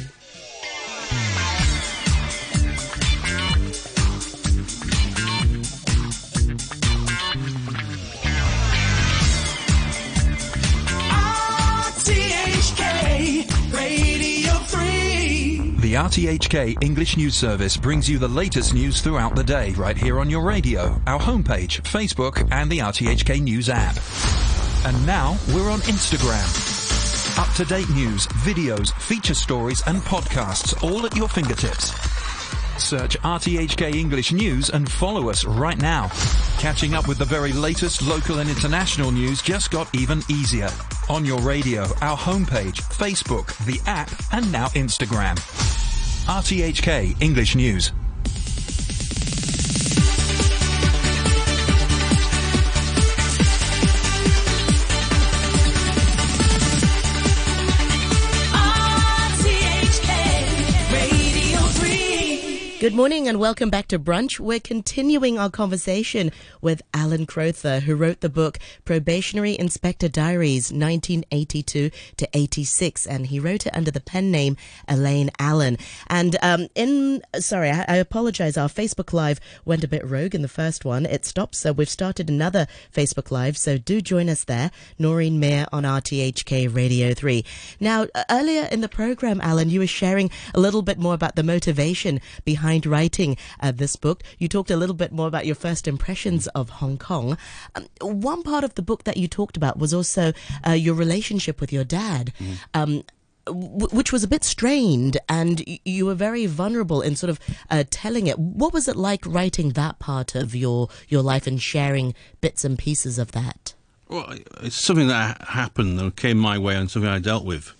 RTHK 11.95 13.73
Radio 13.73 14.51
3. 14.51 15.77
The 15.79 15.93
RTHK 15.93 16.83
English 16.83 17.15
News 17.15 17.35
Service 17.35 17.77
brings 17.77 18.09
you 18.09 18.19
the 18.19 18.27
latest 18.27 18.73
news 18.73 18.99
throughout 18.99 19.37
the 19.37 19.45
day 19.45 19.71
right 19.71 19.97
here 19.97 20.19
on 20.19 20.29
your 20.29 20.43
radio, 20.43 21.01
our 21.07 21.19
homepage, 21.21 21.83
Facebook, 21.83 22.45
and 22.51 22.69
the 22.69 22.79
RTHK 22.79 23.41
News 23.41 23.69
app. 23.69 23.95
And 24.85 25.05
now 25.07 25.37
we're 25.53 25.71
on 25.71 25.79
Instagram. 25.83 26.64
Up 27.37 27.51
to 27.55 27.65
date 27.65 27.89
news, 27.89 28.27
videos, 28.27 28.93
feature 28.93 29.33
stories, 29.33 29.83
and 29.87 30.01
podcasts 30.03 30.81
all 30.81 31.05
at 31.05 31.17
your 31.17 31.27
fingertips. 31.27 31.91
Search 32.81 33.19
RTHK 33.19 33.93
English 33.93 34.31
News 34.31 34.69
and 34.69 34.89
follow 34.89 35.29
us 35.29 35.43
right 35.43 35.77
now. 35.77 36.09
Catching 36.59 36.93
up 36.93 37.09
with 37.09 37.17
the 37.17 37.25
very 37.25 37.51
latest 37.51 38.01
local 38.01 38.39
and 38.39 38.49
international 38.49 39.11
news 39.11 39.41
just 39.41 39.69
got 39.69 39.93
even 39.93 40.21
easier. 40.29 40.69
On 41.09 41.25
your 41.25 41.39
radio, 41.41 41.81
our 42.01 42.17
homepage, 42.17 42.81
Facebook, 42.83 43.47
the 43.65 43.81
app, 43.85 44.09
and 44.31 44.49
now 44.49 44.67
Instagram. 44.67 45.35
RTHK 46.27 47.21
English 47.21 47.55
News. 47.55 47.91
Good 62.85 62.93
morning 62.93 63.27
and 63.27 63.39
welcome 63.39 63.71
back 63.71 63.87
to 63.87 63.97
Brunch. 63.97 64.39
We're 64.39 64.59
continuing 64.59 65.39
our 65.39 65.49
conversation 65.49 66.31
with 66.61 66.83
Alan 66.93 67.25
Crowther, 67.25 67.79
who 67.79 67.95
wrote 67.95 68.19
the 68.21 68.29
book 68.29 68.59
Probationary 68.85 69.57
Inspector 69.57 70.07
Diaries 70.09 70.71
1982 70.71 71.89
to 72.17 72.29
86, 72.31 73.07
and 73.07 73.25
he 73.25 73.39
wrote 73.39 73.65
it 73.65 73.75
under 73.75 73.89
the 73.89 73.99
pen 73.99 74.29
name 74.29 74.55
Elaine 74.87 75.31
Allen. 75.39 75.79
And 76.05 76.37
um, 76.43 76.67
in, 76.75 77.23
sorry, 77.39 77.71
I, 77.71 77.85
I 77.87 77.95
apologize, 77.95 78.55
our 78.55 78.69
Facebook 78.69 79.13
Live 79.13 79.39
went 79.65 79.83
a 79.83 79.87
bit 79.87 80.05
rogue 80.05 80.35
in 80.35 80.43
the 80.43 80.47
first 80.47 80.85
one. 80.85 81.07
It 81.07 81.25
stopped, 81.25 81.55
so 81.55 81.73
we've 81.73 81.89
started 81.89 82.29
another 82.29 82.67
Facebook 82.93 83.31
Live, 83.31 83.57
so 83.57 83.79
do 83.79 83.99
join 83.99 84.29
us 84.29 84.43
there. 84.43 84.69
Noreen 84.99 85.39
Mayer 85.39 85.65
on 85.71 85.85
RTHK 85.85 86.75
Radio 86.75 87.15
3. 87.15 87.43
Now, 87.79 88.05
earlier 88.29 88.65
in 88.71 88.81
the 88.81 88.89
program, 88.89 89.41
Alan, 89.41 89.71
you 89.71 89.79
were 89.79 89.87
sharing 89.87 90.29
a 90.53 90.59
little 90.59 90.83
bit 90.83 90.99
more 90.99 91.15
about 91.15 91.35
the 91.35 91.41
motivation 91.41 92.21
behind 92.43 92.74
writing 92.83 93.37
uh, 93.59 93.71
this 93.71 93.95
book. 93.95 94.23
You 94.39 94.47
talked 94.47 94.71
a 94.71 94.75
little 94.75 94.95
bit 94.95 95.11
more 95.11 95.27
about 95.27 95.45
your 95.45 95.55
first 95.55 95.87
impressions 95.87 96.47
of 96.47 96.69
Hong 96.69 96.97
Kong. 96.97 97.37
Um, 97.75 97.85
one 98.01 98.43
part 98.43 98.63
of 98.63 98.75
the 98.75 98.81
book 98.81 99.03
that 99.03 99.17
you 99.17 99.27
talked 99.27 99.55
about 99.55 99.77
was 99.77 99.93
also 99.93 100.33
uh, 100.67 100.71
your 100.71 100.95
relationship 100.95 101.61
with 101.61 101.71
your 101.71 101.83
dad. 101.83 102.33
Um, 102.73 103.03
w- 103.45 103.87
which 103.91 104.11
was 104.11 104.23
a 104.23 104.27
bit 104.27 104.43
strained, 104.43 105.17
and 105.29 105.63
you 105.85 106.05
were 106.07 106.15
very 106.15 106.45
vulnerable 106.45 107.01
in 107.01 107.15
sort 107.15 107.29
of 107.29 107.39
uh, 107.69 107.83
telling 107.89 108.27
it. 108.27 108.39
What 108.39 108.73
was 108.73 108.87
it 108.87 108.95
like 108.95 109.23
writing 109.25 109.69
that 109.69 109.99
part 109.99 110.35
of 110.35 110.55
your 110.55 110.89
your 111.07 111.21
life 111.21 111.47
and 111.47 111.61
sharing 111.61 112.13
bits 112.41 112.65
and 112.65 112.77
pieces 112.77 113.19
of 113.19 113.31
that? 113.33 113.73
Well, 114.07 114.35
it's 114.61 114.75
something 114.75 115.07
that 115.07 115.41
happened 115.41 115.99
and 115.99 116.15
came 116.15 116.37
my 116.37 116.57
way 116.57 116.75
and 116.75 116.89
something 116.89 117.09
I 117.09 117.19
dealt 117.19 117.45
with. 117.45 117.73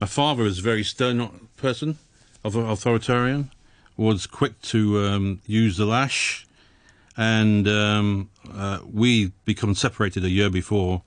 My 0.00 0.06
father 0.06 0.44
was 0.44 0.58
a 0.58 0.62
very 0.62 0.84
stern 0.84 1.48
person, 1.56 1.98
of 2.44 2.56
authoritarian, 2.56 3.50
was 3.96 4.26
quick 4.26 4.60
to 4.62 5.06
um, 5.06 5.40
use 5.46 5.76
the 5.76 5.86
lash, 5.86 6.46
and 7.16 7.68
um, 7.68 8.30
uh, 8.54 8.80
we 8.90 9.32
become 9.44 9.74
separated 9.74 10.24
a 10.24 10.30
year 10.30 10.50
before 10.50 11.02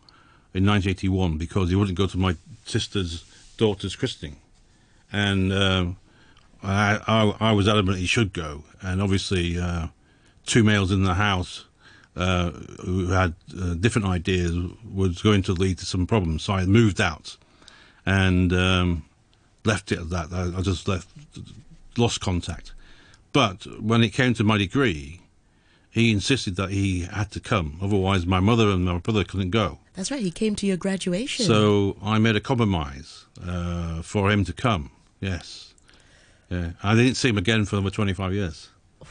in 0.54 0.65
1981 0.65 1.38
because 1.38 1.70
he 1.70 1.75
wouldn't 1.75 1.98
go 1.98 2.08
to 2.08 2.18
my 2.18 2.36
sister's 2.65 3.24
daughter's 3.58 3.96
christening, 3.96 4.38
and 5.12 5.51
um, 5.51 5.98
I, 6.63 7.00
I, 7.08 7.50
I 7.50 7.51
was 7.51 7.68
adamant 7.68 7.98
he 7.98 8.06
should 8.06 8.34
go, 8.34 8.63
and 8.82 9.01
obviously 9.01 9.60
uh, 9.60 9.88
two 10.46 10.63
males 10.63 10.92
in 10.92 11.04
the 11.04 11.15
house 11.15 11.65
uh, 12.15 12.51
who 12.84 13.08
had 13.08 13.34
uh, 13.60 13.74
different 13.74 14.08
ideas 14.08 14.56
was 14.94 15.22
going 15.22 15.44
to 15.44 15.54
lead 15.54 15.77
to 15.80 15.86
some 15.86 16.08
problems. 16.08 16.44
So 16.44 16.54
I 16.54 16.65
moved 16.65 17.01
out 17.01 17.38
and 18.06 18.54
um, 18.54 19.06
left 19.65 19.92
it 19.92 20.00
at 20.00 20.10
that. 20.12 20.32
I, 20.32 20.58
I 20.58 20.62
just 20.62 20.88
left, 20.88 21.10
lost 21.98 22.22
contact. 22.22 22.74
But 23.34 23.66
when 23.82 24.04
it 24.04 24.10
came 24.10 24.34
to 24.36 24.44
my 24.44 24.58
degree, 24.58 25.22
he 25.90 26.12
insisted 26.12 26.56
that 26.58 26.72
he 26.72 27.02
had 27.02 27.32
to 27.32 27.40
come. 27.40 27.78
Otherwise, 27.82 28.25
my 28.25 28.40
mother 28.40 28.70
and 28.70 28.86
my 28.86 28.98
brother 28.98 29.24
couldn't 29.24 29.52
go. 29.52 29.80
That's 29.94 30.12
right. 30.12 30.22
He 30.22 30.32
came 30.32 30.56
to 30.56 30.66
your 30.66 30.78
graduation. 30.78 31.46
So 31.46 31.96
I 32.02 32.20
made 32.20 32.36
a 32.36 32.42
compromise 32.42 33.25
uh, 33.46 34.02
for 34.02 34.30
him 34.30 34.44
to 34.46 34.54
come. 34.54 34.92
Yes. 35.22 35.74
Yeah. 36.50 36.72
I 36.84 36.96
didn't 36.96 37.16
see 37.16 37.30
him 37.30 37.38
again 37.38 37.66
for 37.66 37.78
over 37.78 37.90
25 37.90 38.34
years. 38.34 38.70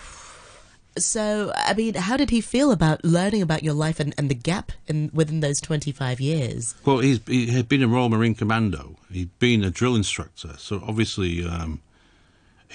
So, 0.96 1.52
I 1.56 1.74
mean, 1.74 1.94
how 1.94 2.16
did 2.16 2.30
he 2.30 2.40
feel 2.40 2.70
about 2.70 3.04
learning 3.04 3.42
about 3.42 3.64
your 3.64 3.74
life 3.74 3.98
and, 3.98 4.14
and 4.16 4.30
the 4.30 4.34
gap 4.36 4.70
in 4.86 5.10
within 5.12 5.40
those 5.40 5.60
twenty 5.60 5.90
five 5.90 6.20
years? 6.20 6.76
Well, 6.84 7.00
he's, 7.00 7.18
he 7.26 7.48
had 7.48 7.68
been 7.68 7.82
a 7.82 7.88
Royal 7.88 8.08
Marine 8.08 8.36
Commando. 8.36 8.94
He'd 9.10 9.36
been 9.40 9.64
a 9.64 9.70
drill 9.72 9.96
instructor, 9.96 10.54
so 10.56 10.80
obviously 10.86 11.44
um, 11.44 11.82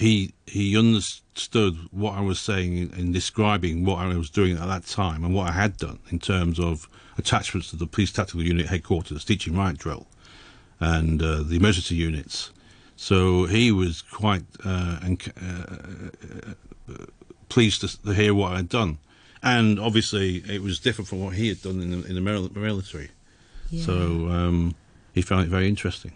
he 0.00 0.32
he 0.46 0.78
understood 0.78 1.76
what 1.90 2.14
I 2.14 2.22
was 2.22 2.40
saying 2.40 2.76
in, 2.76 2.90
in 2.94 3.12
describing 3.12 3.84
what 3.84 3.98
I 3.98 4.16
was 4.16 4.30
doing 4.30 4.56
at 4.56 4.66
that 4.66 4.86
time 4.86 5.22
and 5.24 5.34
what 5.34 5.48
I 5.48 5.52
had 5.52 5.76
done 5.76 5.98
in 6.10 6.18
terms 6.18 6.58
of 6.58 6.88
attachments 7.18 7.68
to 7.70 7.76
the 7.76 7.86
Police 7.86 8.10
Tactical 8.10 8.42
Unit 8.42 8.66
headquarters, 8.66 9.26
teaching 9.26 9.54
riot 9.54 9.76
drill, 9.76 10.06
and 10.80 11.22
uh, 11.22 11.42
the 11.42 11.56
emergency 11.56 11.96
units. 11.96 12.50
So 12.96 13.44
he 13.44 13.70
was 13.72 14.00
quite 14.00 14.44
uh, 14.64 15.00
uh, 15.02 16.94
pleased 17.50 17.82
to, 17.82 18.02
to 18.02 18.14
hear 18.14 18.32
what 18.34 18.52
I'd 18.52 18.70
done, 18.70 18.96
and 19.42 19.78
obviously 19.78 20.36
it 20.48 20.62
was 20.62 20.78
different 20.78 21.08
from 21.08 21.22
what 21.22 21.34
he 21.34 21.48
had 21.48 21.60
done 21.60 21.78
in 21.82 21.90
the, 21.90 22.08
in 22.08 22.14
the 22.14 22.22
mil- 22.22 22.50
military. 22.54 23.10
So 23.84 23.92
um, 24.30 24.74
he 25.12 25.20
found 25.20 25.42
it 25.44 25.50
very 25.50 25.68
interesting. 25.68 26.12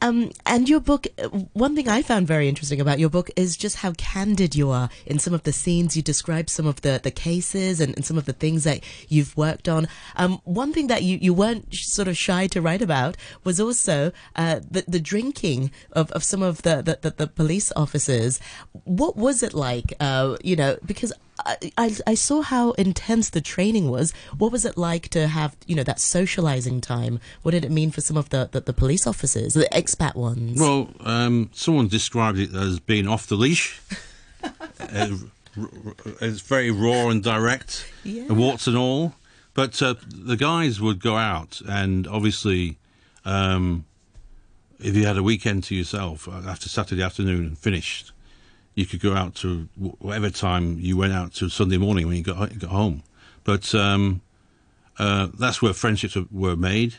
Um, 0.00 0.30
and 0.46 0.68
your 0.68 0.80
book, 0.80 1.06
uh, 1.18 1.28
one 1.52 1.74
thing 1.74 1.88
I 1.88 2.02
found 2.02 2.26
very 2.26 2.48
interesting 2.48 2.80
about 2.80 2.98
your 2.98 3.10
book 3.10 3.30
is 3.36 3.56
just 3.56 3.76
how 3.76 3.92
candid 3.92 4.54
you 4.54 4.70
are 4.70 4.90
in 5.06 5.18
some 5.18 5.34
of 5.34 5.42
the 5.42 5.52
scenes. 5.52 5.96
You 5.96 6.02
describe 6.02 6.48
some 6.48 6.66
of 6.66 6.82
the, 6.82 7.00
the 7.02 7.10
cases 7.10 7.80
and, 7.80 7.94
and 7.96 8.04
some 8.04 8.16
of 8.16 8.26
the 8.26 8.32
things 8.32 8.64
that 8.64 8.80
you've 9.08 9.36
worked 9.36 9.68
on. 9.68 9.88
Um, 10.16 10.40
one 10.44 10.72
thing 10.72 10.86
that 10.86 11.02
you, 11.02 11.18
you 11.20 11.34
weren't 11.34 11.74
sort 11.74 12.08
of 12.08 12.16
shy 12.16 12.46
to 12.48 12.62
write 12.62 12.82
about 12.82 13.16
was 13.44 13.60
also 13.60 14.12
uh, 14.36 14.60
the, 14.70 14.84
the 14.86 15.00
drinking 15.00 15.70
of, 15.92 16.12
of 16.12 16.22
some 16.22 16.42
of 16.42 16.62
the, 16.62 16.82
the, 16.82 16.98
the, 17.02 17.10
the 17.10 17.26
police 17.26 17.72
officers. 17.74 18.40
What 18.84 19.16
was 19.16 19.42
it 19.42 19.54
like? 19.54 19.94
Uh, 19.98 20.36
you 20.42 20.56
know, 20.56 20.78
because 20.84 21.12
I, 21.46 21.96
I, 22.06 22.14
saw 22.14 22.42
how 22.42 22.72
intense 22.72 23.30
the 23.30 23.40
training 23.40 23.90
was. 23.90 24.12
What 24.36 24.50
was 24.50 24.64
it 24.64 24.76
like 24.76 25.08
to 25.10 25.28
have, 25.28 25.56
you 25.66 25.76
know, 25.76 25.84
that 25.84 26.00
socializing 26.00 26.80
time? 26.80 27.20
What 27.42 27.52
did 27.52 27.64
it 27.64 27.70
mean 27.70 27.90
for 27.90 28.00
some 28.00 28.16
of 28.16 28.30
the, 28.30 28.48
the, 28.50 28.60
the 28.60 28.72
police 28.72 29.06
officers, 29.06 29.54
the 29.54 29.68
expat 29.72 30.14
ones? 30.14 30.60
Well, 30.60 30.90
um, 31.00 31.50
someone 31.52 31.88
described 31.88 32.38
it 32.38 32.54
as 32.54 32.80
being 32.80 33.06
off 33.06 33.26
the 33.26 33.36
leash. 33.36 33.80
uh, 34.42 34.48
r- 35.56 35.68
r- 35.86 35.94
it's 36.20 36.40
very 36.40 36.70
raw 36.70 37.08
and 37.08 37.22
direct, 37.22 37.86
Yeah. 38.04 38.32
warts 38.32 38.66
and 38.66 38.76
all. 38.76 39.14
But 39.54 39.80
uh, 39.82 39.94
the 40.08 40.36
guys 40.36 40.80
would 40.80 41.00
go 41.00 41.16
out, 41.16 41.60
and 41.68 42.06
obviously, 42.06 42.78
um, 43.24 43.84
if 44.78 44.94
you 44.94 45.04
had 45.04 45.16
a 45.16 45.22
weekend 45.22 45.64
to 45.64 45.74
yourself 45.74 46.28
uh, 46.28 46.42
after 46.48 46.68
Saturday 46.68 47.02
afternoon 47.02 47.44
and 47.44 47.58
finished, 47.58 48.12
you 48.78 48.86
could 48.86 49.00
go 49.00 49.12
out 49.12 49.34
to 49.34 49.68
whatever 49.76 50.30
time 50.30 50.78
you 50.78 50.96
went 50.96 51.12
out 51.12 51.32
to 51.34 51.48
Sunday 51.48 51.78
morning 51.78 52.06
when 52.06 52.16
you 52.16 52.22
got 52.22 52.56
got 52.60 52.70
home. 52.70 53.02
But 53.42 53.74
um, 53.74 54.20
uh, 55.00 55.28
that's 55.36 55.60
where 55.60 55.72
friendships 55.72 56.14
were- 56.14 56.26
were 56.30 56.56
made, 56.56 56.94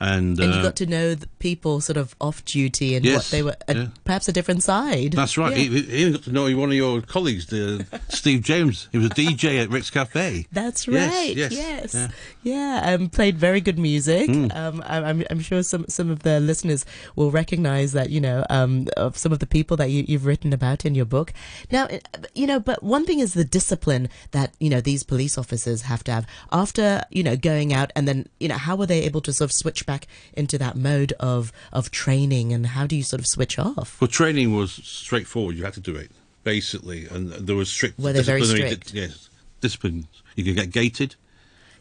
and, 0.00 0.38
and 0.40 0.54
you 0.54 0.60
uh, 0.60 0.62
got 0.62 0.76
to 0.76 0.86
know 0.86 1.14
the 1.14 1.26
people 1.38 1.80
sort 1.80 1.98
of 1.98 2.16
off 2.20 2.42
duty 2.44 2.94
and 2.94 3.04
what 3.04 3.24
they 3.26 3.42
were, 3.42 3.54
a, 3.68 3.74
yeah. 3.74 3.86
perhaps 4.04 4.28
a 4.28 4.32
different 4.32 4.62
side. 4.62 5.12
That's 5.12 5.36
right. 5.36 5.56
Yeah. 5.56 5.64
He, 5.64 5.82
he 5.82 5.96
even 5.98 6.12
got 6.14 6.22
to 6.22 6.32
know 6.32 6.56
one 6.56 6.70
of 6.70 6.74
your 6.74 7.02
colleagues, 7.02 7.46
the, 7.46 7.86
Steve 8.08 8.42
James. 8.42 8.88
He 8.92 8.98
was 8.98 9.08
a 9.08 9.10
DJ 9.10 9.62
at 9.62 9.68
Rick's 9.68 9.90
Cafe. 9.90 10.46
That's 10.52 10.88
right. 10.88 11.36
yes, 11.36 11.52
Yes. 11.52 11.94
yeah. 11.94 12.08
Yeah. 12.42 12.94
Um, 12.94 13.10
played 13.10 13.36
very 13.36 13.60
good 13.60 13.78
music. 13.78 14.30
Hmm. 14.30 14.48
Um, 14.52 14.82
I, 14.86 15.02
I'm, 15.02 15.22
I'm 15.30 15.40
sure 15.40 15.62
some, 15.62 15.84
some 15.88 16.10
of 16.10 16.20
the 16.22 16.40
listeners 16.40 16.86
will 17.14 17.30
recognize 17.30 17.92
that, 17.92 18.08
you 18.08 18.20
know, 18.20 18.44
um, 18.48 18.88
of 18.96 19.18
some 19.18 19.32
of 19.32 19.38
the 19.40 19.46
people 19.46 19.76
that 19.76 19.90
you, 19.90 20.04
you've 20.08 20.24
written 20.24 20.52
about 20.54 20.86
in 20.86 20.94
your 20.94 21.04
book. 21.04 21.32
Now, 21.70 21.84
uh, 21.84 21.98
you 22.34 22.46
know, 22.46 22.58
but 22.58 22.82
one 22.82 23.04
thing 23.04 23.18
is 23.20 23.34
the 23.34 23.44
discipline 23.44 24.08
that, 24.30 24.54
you 24.58 24.70
know, 24.70 24.80
these 24.80 25.02
police 25.02 25.36
officers 25.36 25.82
have 25.82 26.02
to 26.04 26.12
have 26.12 26.26
after, 26.52 27.02
you 27.10 27.22
know, 27.22 27.36
going 27.36 27.74
out 27.74 27.92
and 27.94 28.08
then, 28.08 28.28
you 28.38 28.48
know, 28.48 28.56
how 28.56 28.76
were 28.76 28.86
they 28.86 29.02
able 29.02 29.20
to 29.20 29.32
sort 29.32 29.50
of 29.50 29.52
switch 29.52 29.84
back 29.90 30.06
into 30.32 30.56
that 30.58 30.76
mode 30.76 31.12
of 31.18 31.52
of 31.72 31.90
training, 31.90 32.52
and 32.52 32.62
how 32.76 32.86
do 32.86 32.94
you 32.94 33.02
sort 33.02 33.20
of 33.20 33.26
switch 33.26 33.58
off? 33.58 34.00
Well, 34.00 34.08
training 34.08 34.54
was 34.54 34.70
straightforward. 34.72 35.56
You 35.56 35.64
had 35.64 35.74
to 35.74 35.80
do 35.90 35.96
it 35.96 36.10
basically, 36.44 37.06
and 37.06 37.30
there 37.32 37.56
was 37.56 37.68
strict. 37.68 37.98
Were 37.98 38.12
they 38.12 38.22
very 38.22 38.44
strict? 38.44 38.94
yes, 38.94 39.28
discipline. 39.60 40.06
You 40.36 40.44
could 40.44 40.56
get 40.56 40.70
gated. 40.70 41.16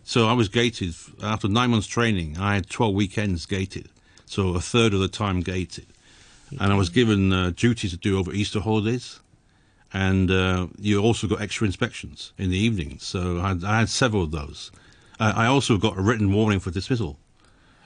So 0.04 0.28
I 0.28 0.34
was 0.34 0.50
gated 0.50 0.96
after 1.22 1.48
nine 1.48 1.70
months 1.70 1.88
training. 1.88 2.38
I 2.40 2.56
had 2.56 2.70
twelve 2.70 2.96
weekends 2.96 3.46
gated, 3.46 3.90
so 4.26 4.56
a 4.56 4.62
third 4.62 4.94
of 4.94 5.02
the 5.02 5.08
time 5.08 5.42
gated, 5.42 5.88
and 6.60 6.74
I 6.74 6.76
was 6.76 6.90
given 6.90 7.32
uh, 7.32 7.52
duties 7.56 7.92
to 7.92 7.98
do 7.98 8.18
over 8.18 8.34
Easter 8.34 8.60
holidays, 8.60 9.20
and 9.94 10.32
uh, 10.32 10.68
you 10.80 11.00
also 11.00 11.28
got 11.28 11.42
extra 11.42 11.66
inspections 11.68 12.34
in 12.38 12.50
the 12.50 12.58
evenings. 12.58 13.06
So 13.06 13.40
I 13.40 13.50
had, 13.50 13.64
I 13.64 13.80
had 13.80 13.90
several 13.90 14.24
of 14.24 14.32
those. 14.32 14.72
I 15.22 15.48
also 15.48 15.78
got 15.78 15.98
a 15.98 16.02
written 16.02 16.32
warning 16.32 16.62
for 16.62 16.72
dismissal, 16.72 17.20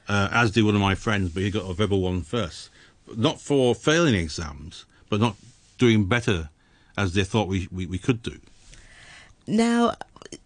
uh, 0.07 0.29
as 0.31 0.51
did 0.51 0.63
one 0.63 0.75
of 0.75 0.81
my 0.81 0.95
friends, 0.95 1.31
but 1.31 1.43
he 1.43 1.51
got 1.51 1.69
a 1.69 1.73
verbal 1.73 2.01
one 2.01 2.21
first. 2.21 2.69
Not 3.15 3.41
for 3.41 3.75
failing 3.75 4.15
exams, 4.15 4.85
but 5.09 5.19
not 5.19 5.35
doing 5.77 6.05
better 6.05 6.49
as 6.97 7.13
they 7.13 7.23
thought 7.23 7.47
we, 7.47 7.67
we, 7.71 7.85
we 7.85 7.97
could 7.97 8.21
do. 8.23 8.39
Now, 9.45 9.95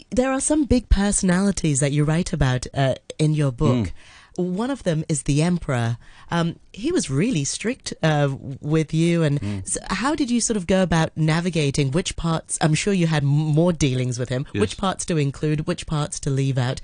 there 0.10 0.32
are 0.32 0.42
some 0.42 0.66
big 0.66 0.90
personalities 0.90 1.80
that 1.80 1.92
you 1.92 2.04
write 2.04 2.34
about 2.34 2.66
uh, 2.74 2.96
in 3.20 3.34
your 3.34 3.52
book. 3.52 3.92
One 4.36 4.70
of 4.70 4.84
them 4.84 5.04
is 5.10 5.24
the 5.24 5.42
emperor. 5.42 5.98
Um, 6.30 6.60
he 6.72 6.92
was 6.92 7.10
really 7.10 7.44
strict 7.44 7.94
uh, 8.04 8.36
with 8.62 8.94
you, 8.94 9.24
and 9.24 9.68
so 9.68 9.80
how 9.90 10.14
did 10.14 10.30
you 10.30 10.42
sort 10.42 10.58
of 10.58 10.68
go 10.68 10.84
about 10.84 11.16
navigating 11.18 11.92
which 11.92 12.16
parts? 12.16 12.58
I'm 12.62 12.76
sure 12.76 12.94
you 12.94 13.08
had 13.08 13.24
more 13.24 13.74
dealings 13.74 14.20
with 14.20 14.30
him. 14.30 14.46
Yes. 14.54 14.62
Which 14.62 14.78
parts 14.78 15.06
to 15.06 15.18
include, 15.18 15.66
which 15.66 15.88
parts 15.88 16.20
to 16.22 16.30
leave 16.30 16.58
out? 16.58 16.82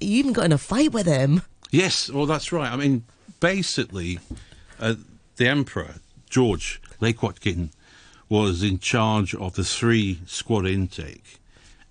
You 0.00 0.18
even 0.18 0.32
got 0.32 0.44
in 0.44 0.52
a 0.52 0.58
fight 0.58 0.92
with 0.92 1.06
him. 1.06 1.42
Yes, 1.72 2.10
well, 2.10 2.26
that's 2.26 2.52
right. 2.52 2.70
I 2.70 2.76
mean, 2.76 3.04
basically, 3.40 4.18
uh, 4.78 4.96
the 5.36 5.48
Emperor, 5.48 5.94
George 6.28 6.82
Lakewatkin, 7.00 7.70
was 8.28 8.62
in 8.62 8.78
charge 8.78 9.34
of 9.34 9.54
the 9.54 9.64
three 9.64 10.20
squad 10.26 10.66
intake, 10.66 11.40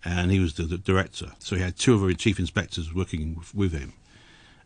and 0.05 0.29
he 0.29 0.39
was 0.39 0.53
the, 0.53 0.63
the 0.63 0.77
director. 0.77 1.31
So 1.39 1.55
he 1.55 1.63
had 1.63 1.77
two 1.77 1.95
of 1.95 2.03
our 2.03 2.13
chief 2.13 2.37
inspectors 2.39 2.93
working 2.93 3.41
with, 3.55 3.71
him. 3.71 3.93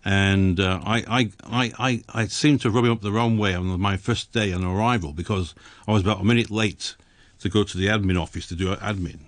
And 0.03 0.59
uh, 0.59 0.81
I, 0.85 1.31
I, 1.45 1.71
I, 1.79 2.03
I, 2.09 2.27
seemed 2.27 2.59
to 2.61 2.69
rub 2.69 2.83
him 2.83 2.91
up 2.91 3.01
the 3.01 3.13
wrong 3.13 3.37
way 3.37 3.55
on 3.55 3.65
my 3.79 3.95
first 3.95 4.33
day 4.33 4.51
on 4.51 4.65
arrival 4.65 5.13
because 5.13 5.55
I 5.87 5.93
was 5.93 6.01
about 6.01 6.19
a 6.19 6.25
minute 6.25 6.51
late 6.51 6.95
to 7.39 7.47
go 7.47 7.63
to 7.63 7.77
the 7.77 7.87
admin 7.87 8.21
office 8.21 8.47
to 8.47 8.55
do 8.55 8.75
admin. 8.75 9.19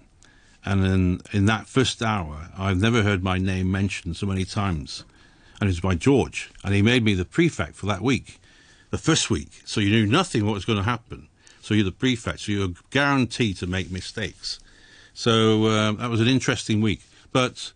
And 0.65 1.21
in 1.31 1.45
that 1.45 1.67
first 1.67 2.03
hour, 2.03 2.49
I've 2.57 2.81
never 2.81 3.03
heard 3.03 3.23
my 3.23 3.37
name 3.37 3.71
mentioned 3.71 4.17
so 4.17 4.25
many 4.25 4.43
times. 4.43 5.05
And 5.59 5.67
it 5.67 5.71
was 5.71 5.79
by 5.79 5.95
George. 5.95 6.51
And 6.63 6.73
he 6.73 6.81
made 6.81 7.03
me 7.03 7.13
the 7.13 7.25
prefect 7.25 7.75
for 7.75 7.87
that 7.87 8.01
week, 8.01 8.39
the 8.91 8.97
first 8.97 9.29
week. 9.29 9.61
So 9.65 9.81
you 9.81 9.89
knew 9.89 10.05
nothing 10.05 10.45
what 10.45 10.53
was 10.53 10.65
going 10.65 10.77
to 10.77 10.83
happen. 10.83 11.27
So 11.61 11.73
you're 11.73 11.83
the 11.83 11.91
prefect. 11.91 12.41
So 12.41 12.51
you're 12.51 12.73
guaranteed 12.91 13.57
to 13.57 13.67
make 13.67 13.91
mistakes. 13.91 14.59
So 15.13 15.67
um, 15.67 15.97
that 15.97 16.09
was 16.09 16.21
an 16.21 16.27
interesting 16.27 16.79
week. 16.79 17.01
But 17.31 17.73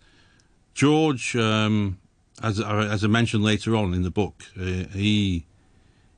George, 0.73 1.35
um, 1.35 1.97
as, 2.41 2.59
as 2.59 3.03
I 3.03 3.07
mentioned 3.07 3.43
later 3.43 3.75
on 3.75 3.93
in 3.93 4.03
the 4.03 4.11
book, 4.11 4.43
uh, 4.59 4.85
he 4.93 5.45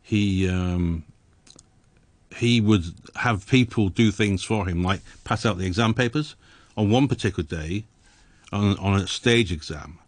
he 0.01 0.49
um, 0.49 1.05
he 2.35 2.61
would 2.61 2.83
have 3.15 3.47
people 3.47 3.89
do 3.89 4.11
things 4.11 4.43
for 4.43 4.67
him, 4.67 4.83
like 4.83 5.01
pass 5.23 5.45
out 5.45 5.57
the 5.57 5.65
exam 5.65 5.93
papers. 5.93 6.35
On 6.75 6.89
one 6.89 7.07
particular 7.07 7.47
day, 7.47 7.85
on, 8.51 8.77
on 8.79 8.99
a 8.99 9.07
stage 9.07 9.51
exam, 9.51 9.99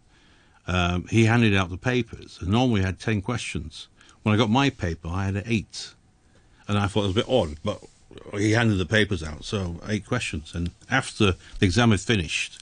um, 0.66 1.06
he 1.08 1.24
handed 1.26 1.54
out 1.54 1.70
the 1.70 1.76
papers, 1.76 2.38
and 2.40 2.48
normally 2.50 2.82
had 2.82 2.98
10 2.98 3.22
questions. 3.22 3.88
When 4.22 4.34
I 4.34 4.38
got 4.38 4.50
my 4.50 4.70
paper, 4.70 5.08
I 5.08 5.26
had 5.26 5.42
eight. 5.46 5.94
And 6.68 6.76
I 6.78 6.86
thought 6.88 7.04
it 7.04 7.08
was 7.08 7.16
a 7.16 7.20
bit 7.20 7.28
odd, 7.28 7.56
but 7.62 7.80
he 8.34 8.52
handed 8.52 8.76
the 8.78 8.86
papers 8.86 9.22
out, 9.22 9.44
so 9.44 9.80
eight 9.88 10.04
questions. 10.04 10.52
And 10.54 10.72
after 10.90 11.32
the 11.60 11.66
exam 11.66 11.92
had 11.92 12.00
finished, 12.00 12.60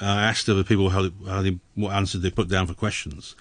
uh, 0.00 0.06
I 0.06 0.24
asked 0.24 0.48
other 0.48 0.64
people 0.64 0.90
how, 0.90 1.10
how 1.26 1.42
they, 1.42 1.58
what 1.76 1.92
answers 1.92 2.22
they 2.22 2.30
put 2.30 2.48
down 2.48 2.66
for 2.66 2.74
questions. 2.74 3.36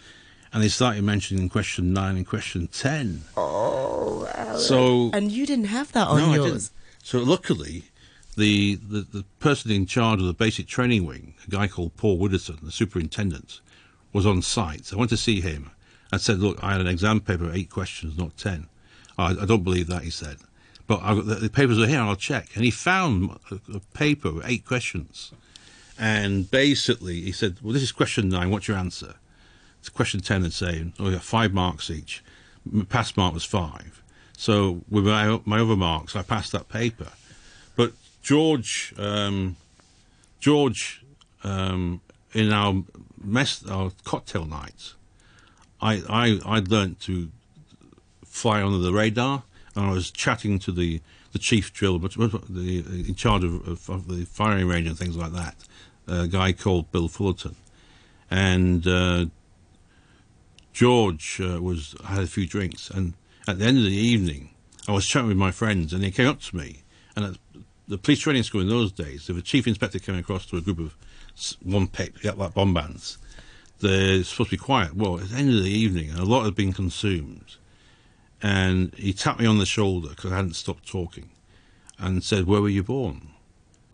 And 0.53 0.61
they 0.63 0.67
started 0.69 1.03
mentioning 1.03 1.49
question 1.49 1.93
nine 1.93 2.15
and 2.15 2.27
question 2.27 2.67
10. 2.67 3.23
Oh, 3.35 4.27
So. 4.59 5.09
And 5.13 5.31
you 5.31 5.45
didn't 5.45 5.65
have 5.65 5.91
that 5.93 6.07
on 6.07 6.17
No, 6.19 6.31
I 6.31 6.35
yours. 6.35 6.45
didn't. 6.45 6.69
So 7.03 7.19
luckily, 7.19 7.83
the, 8.35 8.75
the 8.75 9.01
the 9.01 9.23
person 9.39 9.71
in 9.71 9.85
charge 9.87 10.19
of 10.19 10.27
the 10.27 10.33
basic 10.33 10.67
training 10.67 11.05
wing, 11.05 11.33
a 11.47 11.49
guy 11.49 11.67
called 11.67 11.95
Paul 11.97 12.19
Wooderson, 12.19 12.61
the 12.61 12.71
superintendent, 12.71 13.61
was 14.13 14.25
on 14.25 14.41
site. 14.41 14.91
I 14.93 14.95
went 14.95 15.09
to 15.09 15.17
see 15.17 15.41
him 15.41 15.71
and 16.11 16.21
said, 16.21 16.39
"Look, 16.39 16.63
I 16.63 16.71
had 16.73 16.81
an 16.81 16.87
exam 16.87 17.21
paper 17.21 17.51
eight 17.51 17.69
questions, 17.69 18.17
not 18.17 18.37
ten. 18.37 18.67
I, 19.17 19.31
I 19.31 19.45
don't 19.45 19.63
believe 19.63 19.87
that," 19.87 20.03
he 20.03 20.09
said. 20.09 20.37
But 20.87 21.01
I, 21.03 21.13
the, 21.15 21.35
the 21.35 21.49
papers 21.49 21.79
are 21.79 21.87
here, 21.87 21.99
I'll 21.99 22.15
check. 22.15 22.55
And 22.55 22.63
he 22.63 22.71
found 22.71 23.37
a, 23.51 23.55
a 23.75 23.79
paper 23.93 24.31
with 24.31 24.45
eight 24.47 24.65
questions. 24.65 25.33
And 25.99 26.49
basically, 26.49 27.21
he 27.21 27.31
said, 27.31 27.57
"Well, 27.61 27.73
this 27.73 27.83
is 27.83 27.91
question 27.91 28.29
nine. 28.29 28.49
What's 28.49 28.67
your 28.67 28.77
answer?" 28.77 29.15
It's 29.79 29.89
question 29.89 30.21
ten 30.21 30.43
and 30.43 30.53
saying, 30.53 30.93
"Oh, 30.99 31.11
got 31.11 31.23
five 31.23 31.53
marks 31.53 31.89
each. 31.89 32.23
Pass 32.89 33.15
mark 33.15 33.33
was 33.33 33.45
five. 33.45 34.01
So 34.37 34.83
with 34.89 35.05
my 35.05 35.39
my 35.45 35.59
other 35.59 35.75
marks, 35.75 36.15
I 36.15 36.21
passed 36.21 36.51
that 36.51 36.69
paper. 36.69 37.09
But 37.75 37.93
George, 38.21 38.93
um, 38.97 39.55
George, 40.39 41.03
um, 41.43 42.01
in 42.33 42.51
our 42.51 42.83
mess, 43.23 43.65
our 43.67 43.91
cocktail 44.03 44.45
nights, 44.45 44.95
I 45.81 46.01
I 46.09 46.39
I 46.45 46.59
learnt 46.59 46.99
to 47.01 47.31
fly 48.25 48.61
under 48.61 48.77
the 48.77 48.93
radar, 48.93 49.43
and 49.75 49.85
I 49.85 49.91
was 49.91 50.11
chatting 50.11 50.59
to 50.59 50.71
the 50.71 51.01
the 51.33 51.39
chief 51.39 51.73
drill, 51.73 51.99
but 51.99 52.13
the 52.13 52.79
in 53.07 53.15
charge 53.15 53.43
of, 53.43 53.67
of, 53.67 53.89
of 53.89 54.07
the 54.07 54.25
firing 54.25 54.67
range 54.67 54.87
and 54.87 54.97
things 54.97 55.15
like 55.15 55.33
that, 55.33 55.55
a 56.07 56.27
guy 56.27 56.51
called 56.51 56.91
Bill 56.91 57.07
Fullerton, 57.07 57.55
and 58.29 58.87
uh, 58.87 59.25
George 60.73 61.41
uh, 61.41 61.61
was 61.61 61.95
had 62.05 62.23
a 62.23 62.27
few 62.27 62.47
drinks, 62.47 62.89
and 62.89 63.13
at 63.47 63.59
the 63.59 63.65
end 63.65 63.77
of 63.77 63.83
the 63.83 63.91
evening, 63.91 64.49
I 64.87 64.93
was 64.93 65.05
chatting 65.05 65.27
with 65.27 65.37
my 65.37 65.51
friends, 65.51 65.93
and 65.93 66.03
he 66.03 66.11
came 66.11 66.27
up 66.27 66.41
to 66.41 66.55
me, 66.55 66.83
and 67.15 67.25
at 67.25 67.37
the 67.87 67.97
police 67.97 68.19
training 68.19 68.43
school 68.43 68.61
in 68.61 68.69
those 68.69 68.91
days, 68.91 69.29
if 69.29 69.37
a 69.37 69.41
chief 69.41 69.67
inspector 69.67 69.99
came 69.99 70.15
across 70.15 70.45
to 70.47 70.57
a 70.57 70.61
group 70.61 70.79
of 70.79 70.95
one 71.61 71.87
pep, 71.87 72.23
yeah, 72.23 72.31
like 72.31 72.53
bomb 72.53 72.73
bands, 72.73 73.17
they're 73.79 74.23
supposed 74.23 74.49
to 74.49 74.57
be 74.57 74.61
quiet. 74.61 74.95
Well, 74.95 75.19
at 75.19 75.29
the 75.29 75.37
end 75.37 75.53
of 75.53 75.63
the 75.63 75.69
evening, 75.69 76.09
and 76.09 76.19
a 76.19 76.25
lot 76.25 76.45
had 76.45 76.55
been 76.55 76.73
consumed, 76.73 77.55
and 78.41 78.93
he 78.95 79.13
tapped 79.13 79.39
me 79.39 79.45
on 79.45 79.57
the 79.57 79.65
shoulder 79.65 80.09
because 80.09 80.31
I 80.31 80.37
hadn't 80.37 80.55
stopped 80.55 80.87
talking, 80.87 81.29
and 81.97 82.23
said, 82.23 82.45
"Where 82.45 82.61
were 82.61 82.69
you 82.69 82.83
born?" 82.83 83.29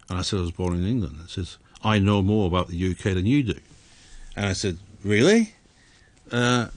And 0.10 0.20
I 0.20 0.22
said, 0.22 0.38
"I 0.40 0.42
was 0.42 0.52
born 0.52 0.76
in 0.76 0.86
England." 0.86 1.18
And 1.20 1.30
says, 1.30 1.58
"I 1.84 2.00
know 2.00 2.22
more 2.22 2.48
about 2.48 2.68
the 2.68 2.78
UK 2.78 3.14
than 3.14 3.26
you 3.26 3.44
do." 3.44 3.60
And 4.36 4.46
I 4.46 4.54
said, 4.54 4.78
"Really?" 5.04 5.56
Uh, 6.32 6.68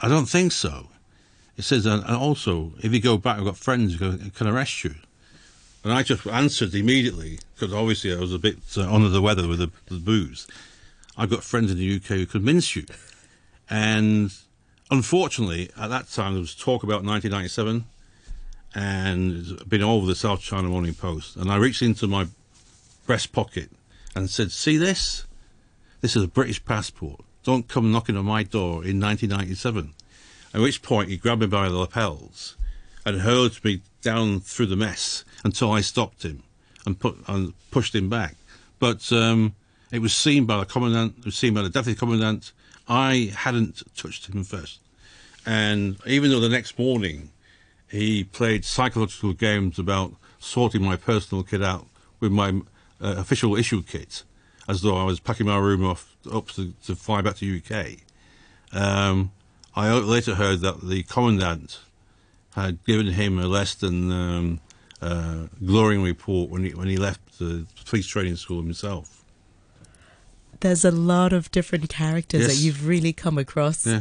I 0.00 0.08
don't 0.08 0.26
think 0.26 0.52
so. 0.52 0.88
It 1.56 1.64
says, 1.64 1.86
and 1.86 2.04
also, 2.04 2.72
if 2.82 2.92
you 2.92 3.00
go 3.00 3.18
back, 3.18 3.38
I've 3.38 3.44
got 3.44 3.56
friends 3.56 3.94
who 3.94 4.16
can 4.30 4.46
arrest 4.46 4.84
you. 4.84 4.94
And 5.88 5.96
I 5.96 6.02
just 6.02 6.26
answered 6.26 6.74
immediately, 6.74 7.38
because 7.54 7.72
obviously 7.72 8.14
I 8.14 8.18
was 8.18 8.34
a 8.34 8.38
bit 8.38 8.58
uh, 8.76 8.92
under 8.92 9.08
the 9.08 9.22
weather 9.22 9.48
with 9.48 9.60
the, 9.60 9.70
the 9.86 9.98
booze. 9.98 10.46
I've 11.16 11.30
got 11.30 11.42
friends 11.42 11.72
in 11.72 11.78
the 11.78 11.96
UK 11.96 12.08
who 12.08 12.26
could 12.26 12.44
mince 12.44 12.76
you. 12.76 12.84
And 13.70 14.30
unfortunately, 14.90 15.70
at 15.78 15.88
that 15.88 16.10
time, 16.10 16.34
there 16.34 16.42
was 16.42 16.54
talk 16.54 16.82
about 16.82 17.04
1997, 17.04 17.86
and 18.74 19.32
it's 19.34 19.62
been 19.62 19.82
all 19.82 19.96
over 19.96 20.06
the 20.06 20.14
South 20.14 20.42
China 20.42 20.68
Morning 20.68 20.92
Post. 20.92 21.36
And 21.36 21.50
I 21.50 21.56
reached 21.56 21.80
into 21.80 22.06
my 22.06 22.26
breast 23.06 23.32
pocket 23.32 23.70
and 24.14 24.28
said, 24.28 24.52
See 24.52 24.76
this? 24.76 25.24
This 26.02 26.16
is 26.16 26.22
a 26.22 26.28
British 26.28 26.62
passport. 26.66 27.22
Don't 27.44 27.66
come 27.66 27.90
knocking 27.90 28.18
on 28.18 28.26
my 28.26 28.42
door 28.42 28.84
in 28.84 29.00
1997. 29.00 29.94
At 30.52 30.60
which 30.60 30.82
point 30.82 31.08
he 31.08 31.16
grabbed 31.16 31.40
me 31.40 31.46
by 31.46 31.70
the 31.70 31.78
lapels 31.78 32.58
and 33.06 33.22
hurled 33.22 33.64
me 33.64 33.80
down 34.02 34.40
through 34.40 34.66
the 34.66 34.76
mess 34.76 35.24
until 35.44 35.72
I 35.72 35.80
stopped 35.80 36.24
him 36.24 36.42
and 36.86 36.98
put 36.98 37.16
and 37.26 37.54
pushed 37.70 37.94
him 37.94 38.08
back. 38.08 38.36
But 38.78 39.12
um, 39.12 39.54
it 39.90 40.00
was 40.00 40.14
seen 40.14 40.44
by 40.46 40.58
the 40.58 40.64
commandant, 40.64 41.16
it 41.18 41.24
was 41.24 41.36
seen 41.36 41.54
by 41.54 41.62
the 41.62 41.68
deputy 41.68 41.98
commandant. 41.98 42.52
I 42.88 43.32
hadn't 43.36 43.82
touched 43.96 44.28
him 44.28 44.44
first, 44.44 44.80
and 45.44 45.98
even 46.06 46.30
though 46.30 46.40
the 46.40 46.48
next 46.48 46.78
morning 46.78 47.30
he 47.90 48.24
played 48.24 48.64
psychological 48.64 49.32
games 49.32 49.78
about 49.78 50.14
sorting 50.38 50.82
my 50.82 50.96
personal 50.96 51.42
kit 51.42 51.62
out 51.62 51.86
with 52.20 52.32
my 52.32 52.48
uh, 53.00 53.14
official 53.16 53.56
issue 53.56 53.82
kit, 53.82 54.22
as 54.68 54.82
though 54.82 54.96
I 54.96 55.04
was 55.04 55.20
packing 55.20 55.46
my 55.46 55.56
room 55.56 55.84
off 55.84 56.16
up 56.30 56.48
to, 56.52 56.72
to 56.84 56.94
fly 56.94 57.20
back 57.20 57.36
to 57.36 57.60
UK. 57.60 57.98
Um, 58.72 59.32
I 59.74 59.92
later 59.92 60.34
heard 60.34 60.60
that 60.60 60.82
the 60.82 61.02
commandant 61.04 61.78
had 62.66 62.84
given 62.84 63.06
him 63.06 63.38
a 63.38 63.46
less 63.46 63.74
than 63.74 64.10
um, 64.12 64.60
uh, 65.02 65.46
glowing 65.64 66.02
report 66.02 66.50
when 66.50 66.64
he 66.64 66.70
when 66.74 66.88
he 66.88 66.96
left 66.96 67.38
the 67.38 67.66
police 67.86 68.06
training 68.06 68.36
school 68.36 68.60
himself. 68.62 69.14
There's 70.60 70.84
a 70.84 70.90
lot 70.90 71.32
of 71.32 71.52
different 71.52 71.88
characters 71.88 72.48
that 72.48 72.56
you've 72.56 72.84
really 72.88 73.12
come 73.12 73.38
across. 73.38 73.86
Yeah. 73.86 74.00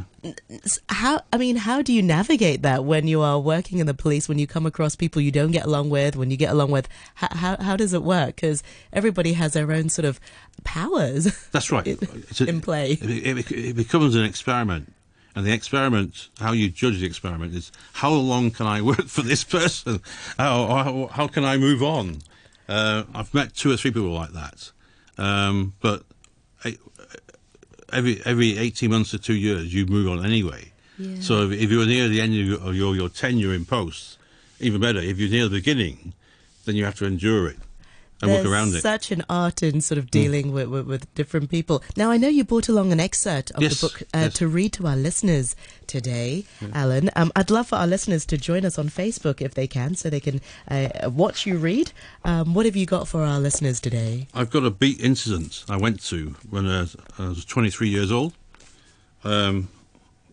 How 0.90 1.22
I 1.32 1.38
mean, 1.38 1.56
how 1.56 1.84
do 1.84 1.94
you 1.94 2.02
navigate 2.02 2.64
that 2.64 2.84
when 2.84 3.06
you 3.08 3.22
are 3.22 3.40
working 3.40 3.78
in 3.78 3.86
the 3.86 3.94
police? 3.94 4.28
When 4.28 4.40
you 4.40 4.48
come 4.48 4.66
across 4.66 4.96
people 4.96 5.22
you 5.22 5.32
don't 5.32 5.52
get 5.52 5.66
along 5.68 5.92
with, 5.92 6.16
when 6.16 6.32
you 6.32 6.38
get 6.38 6.52
along 6.52 6.72
with, 6.72 6.90
how 7.14 7.28
how, 7.30 7.58
how 7.62 7.76
does 7.76 7.94
it 7.94 8.02
work? 8.02 8.38
Because 8.38 8.64
everybody 8.92 9.34
has 9.34 9.54
their 9.54 9.72
own 9.72 9.90
sort 9.90 10.06
of 10.06 10.20
powers. 10.64 11.26
That's 11.52 11.72
right. 11.72 11.86
in- 11.86 12.00
It's 12.30 12.42
a- 12.42 12.48
in 12.50 12.60
play. 12.62 12.94
It, 12.94 13.38
it, 13.38 13.52
it 13.52 13.76
becomes 13.76 14.16
an 14.16 14.24
experiment. 14.24 14.92
And 15.38 15.46
the 15.46 15.54
experiment, 15.54 16.30
how 16.40 16.52
you 16.52 16.68
judge 16.68 17.00
the 17.00 17.06
experiment 17.06 17.54
is 17.54 17.72
how 17.94 18.10
long 18.10 18.50
can 18.50 18.66
I 18.66 18.82
work 18.82 19.06
for 19.06 19.22
this 19.22 19.44
person? 19.58 20.02
How, 20.36 20.66
how, 20.66 21.10
how 21.12 21.28
can 21.28 21.46
I 21.46 21.58
move 21.58 21.84
on? 21.84 22.24
Uh, 22.68 23.04
I've 23.14 23.32
met 23.36 23.54
two 23.54 23.72
or 23.72 23.78
three 23.78 23.92
people 23.92 24.10
like 24.10 24.32
that. 24.32 24.72
Um, 25.20 25.76
but 25.80 26.02
every 27.94 28.20
every 28.26 28.58
18 28.58 28.90
months 28.90 29.14
or 29.14 29.20
two 29.20 29.36
years, 29.36 29.72
you 29.72 29.86
move 29.86 30.10
on 30.10 30.26
anyway. 30.26 30.72
Yeah. 30.98 31.22
So 31.22 31.44
if, 31.44 31.62
if 31.62 31.70
you're 31.70 31.86
near 31.86 32.08
the 32.08 32.20
end 32.20 32.34
of 32.34 32.40
your, 32.40 32.60
of 32.60 32.76
your, 32.76 32.96
your 32.96 33.10
tenure 33.10 33.54
in 33.54 33.64
post, 33.64 34.18
even 34.60 34.82
better. 34.82 34.98
If 34.98 35.20
you're 35.20 35.30
near 35.30 35.44
the 35.44 35.58
beginning, 35.58 36.14
then 36.66 36.76
you 36.76 36.84
have 36.86 36.96
to 36.96 37.06
endure 37.06 37.48
it 37.48 37.58
and 38.22 38.32
There's 38.32 38.46
work 38.46 38.54
around 38.54 38.70
it. 38.70 38.78
Mm. 38.78 38.82
such 38.82 39.12
an 39.12 39.24
art 39.30 39.62
in 39.62 39.82
sort 39.82 39.98
of 39.98 40.10
dealing 40.10 40.52
with, 40.52 40.68
with, 40.68 40.88
with 40.88 41.16
different 41.16 41.50
people. 41.50 41.84
Now, 41.96 42.10
I 42.10 42.18
know 42.18 42.28
you 42.28 42.44
brought 42.44 42.68
along 42.68 42.92
an 42.92 43.00
excerpt 43.00 43.52
of 43.52 43.62
Yes, 43.62 43.80
the 43.80 43.88
book 43.88 44.02
uh, 44.14 44.18
yes. 44.20 44.34
to 44.36 44.48
read 44.48 44.74
to 44.74 44.88
our 44.88 44.96
listeners 44.96 45.56
today, 45.86 46.46
Alan. 46.74 47.10
Um, 47.16 47.32
I'd 47.36 47.52
love 47.52 47.68
for 47.68 47.76
our 47.76 47.88
listeners 47.88 48.26
to 48.28 48.38
join 48.38 48.66
us 48.66 48.80
on 48.80 48.90
Facebook 48.90 49.42
if 49.42 49.54
they 49.54 49.68
can, 49.68 49.96
so 49.96 50.10
they 50.10 50.20
can 50.20 50.42
uh, 50.70 51.10
watch 51.10 51.46
you 51.46 51.58
read. 51.58 51.92
Um, 52.24 52.54
what 52.54 52.66
have 52.66 52.76
you 52.76 52.86
got 52.86 53.08
for 53.08 53.24
our 53.24 53.40
listeners 53.40 53.80
today? 53.80 54.28
I've 54.34 54.50
got 54.50 54.64
a 54.64 54.72
beat 54.72 55.00
incident 55.00 55.64
I 55.70 55.78
went 55.78 56.02
to 56.06 56.36
when 56.50 56.66
I 56.68 56.82
was, 56.82 56.96
I 57.20 57.28
was 57.30 57.46
23 57.46 57.90
years 57.90 58.12
old. 58.12 58.34
Um, 59.24 59.70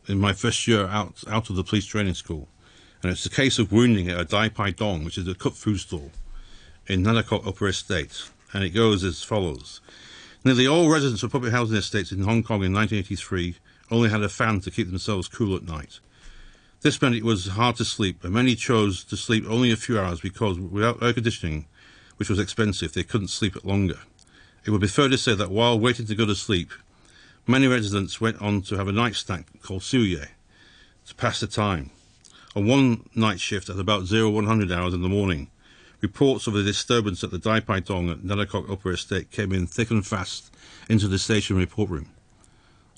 in 0.06 0.20
my 0.20 0.34
first 0.34 0.68
year 0.68 0.86
out 0.86 1.24
out 1.28 1.48
of 1.48 1.56
the 1.56 1.64
police 1.64 1.86
training 1.86 2.14
school, 2.14 2.48
and 3.02 3.10
it's 3.10 3.24
a 3.24 3.30
case 3.30 3.58
of 3.58 3.72
wounding 3.72 4.08
at 4.10 4.20
a 4.20 4.24
Dai 4.24 4.48
Pai 4.50 4.72
Dong, 4.72 5.04
which 5.04 5.16
is 5.16 5.26
a 5.26 5.34
cut 5.34 5.54
food 5.54 5.78
stall 5.80 6.10
in 6.86 7.02
Nanakok 7.02 7.46
Upper 7.46 7.68
Estate, 7.68 8.24
and 8.52 8.62
it 8.62 8.70
goes 8.70 9.04
as 9.04 9.22
follows: 9.22 9.80
Nearly 10.44 10.66
all 10.66 10.90
residents 10.90 11.22
of 11.22 11.32
public 11.32 11.52
housing 11.52 11.76
estates 11.76 12.12
in 12.12 12.22
Hong 12.22 12.42
Kong 12.42 12.62
in 12.62 12.72
1983 12.72 13.56
only 13.90 14.10
had 14.10 14.22
a 14.22 14.28
fan 14.28 14.60
to 14.60 14.70
keep 14.70 14.88
themselves 14.88 15.28
cool 15.28 15.56
at 15.56 15.62
night. 15.62 16.00
This 16.82 17.00
meant 17.00 17.14
it 17.14 17.24
was 17.24 17.48
hard 17.48 17.76
to 17.76 17.84
sleep, 17.84 18.22
and 18.24 18.34
many 18.34 18.54
chose 18.54 19.04
to 19.04 19.16
sleep 19.16 19.44
only 19.48 19.72
a 19.72 19.76
few 19.76 19.98
hours 19.98 20.20
because, 20.20 20.58
without 20.58 21.02
air 21.02 21.14
conditioning, 21.14 21.66
which 22.16 22.28
was 22.28 22.38
expensive, 22.38 22.92
they 22.92 23.02
couldn't 23.02 23.28
sleep 23.28 23.56
it 23.56 23.64
longer. 23.64 24.00
It 24.66 24.70
would 24.70 24.82
be 24.82 24.86
fair 24.86 25.08
to 25.08 25.16
say 25.16 25.34
that 25.34 25.50
while 25.50 25.78
waiting 25.80 26.06
to 26.06 26.14
go 26.14 26.26
to 26.26 26.34
sleep, 26.34 26.70
many 27.46 27.66
residents 27.66 28.20
went 28.20 28.40
on 28.42 28.62
to 28.62 28.76
have 28.76 28.88
a 28.88 28.92
night 28.92 29.14
snack 29.14 29.46
called 29.62 29.82
suye 29.82 30.28
to 31.06 31.14
pass 31.14 31.40
the 31.40 31.46
time. 31.46 31.90
On 32.54 32.66
one 32.66 33.08
night 33.14 33.40
shift 33.40 33.68
at 33.68 33.78
about 33.78 34.08
0100 34.10 34.70
hours 34.70 34.94
in 34.94 35.02
the 35.02 35.08
morning, 35.08 35.50
reports 36.04 36.46
of 36.46 36.54
a 36.54 36.62
disturbance 36.62 37.24
at 37.24 37.30
the 37.30 37.38
Dai 37.38 37.60
Pai 37.60 37.80
Dong 37.80 38.10
at 38.10 38.18
Nanakok 38.18 38.70
Upper 38.70 38.92
Estate 38.92 39.30
came 39.30 39.52
in 39.52 39.66
thick 39.66 39.90
and 39.90 40.06
fast 40.06 40.54
into 40.86 41.08
the 41.08 41.18
station 41.18 41.56
report 41.56 41.88
room. 41.88 42.10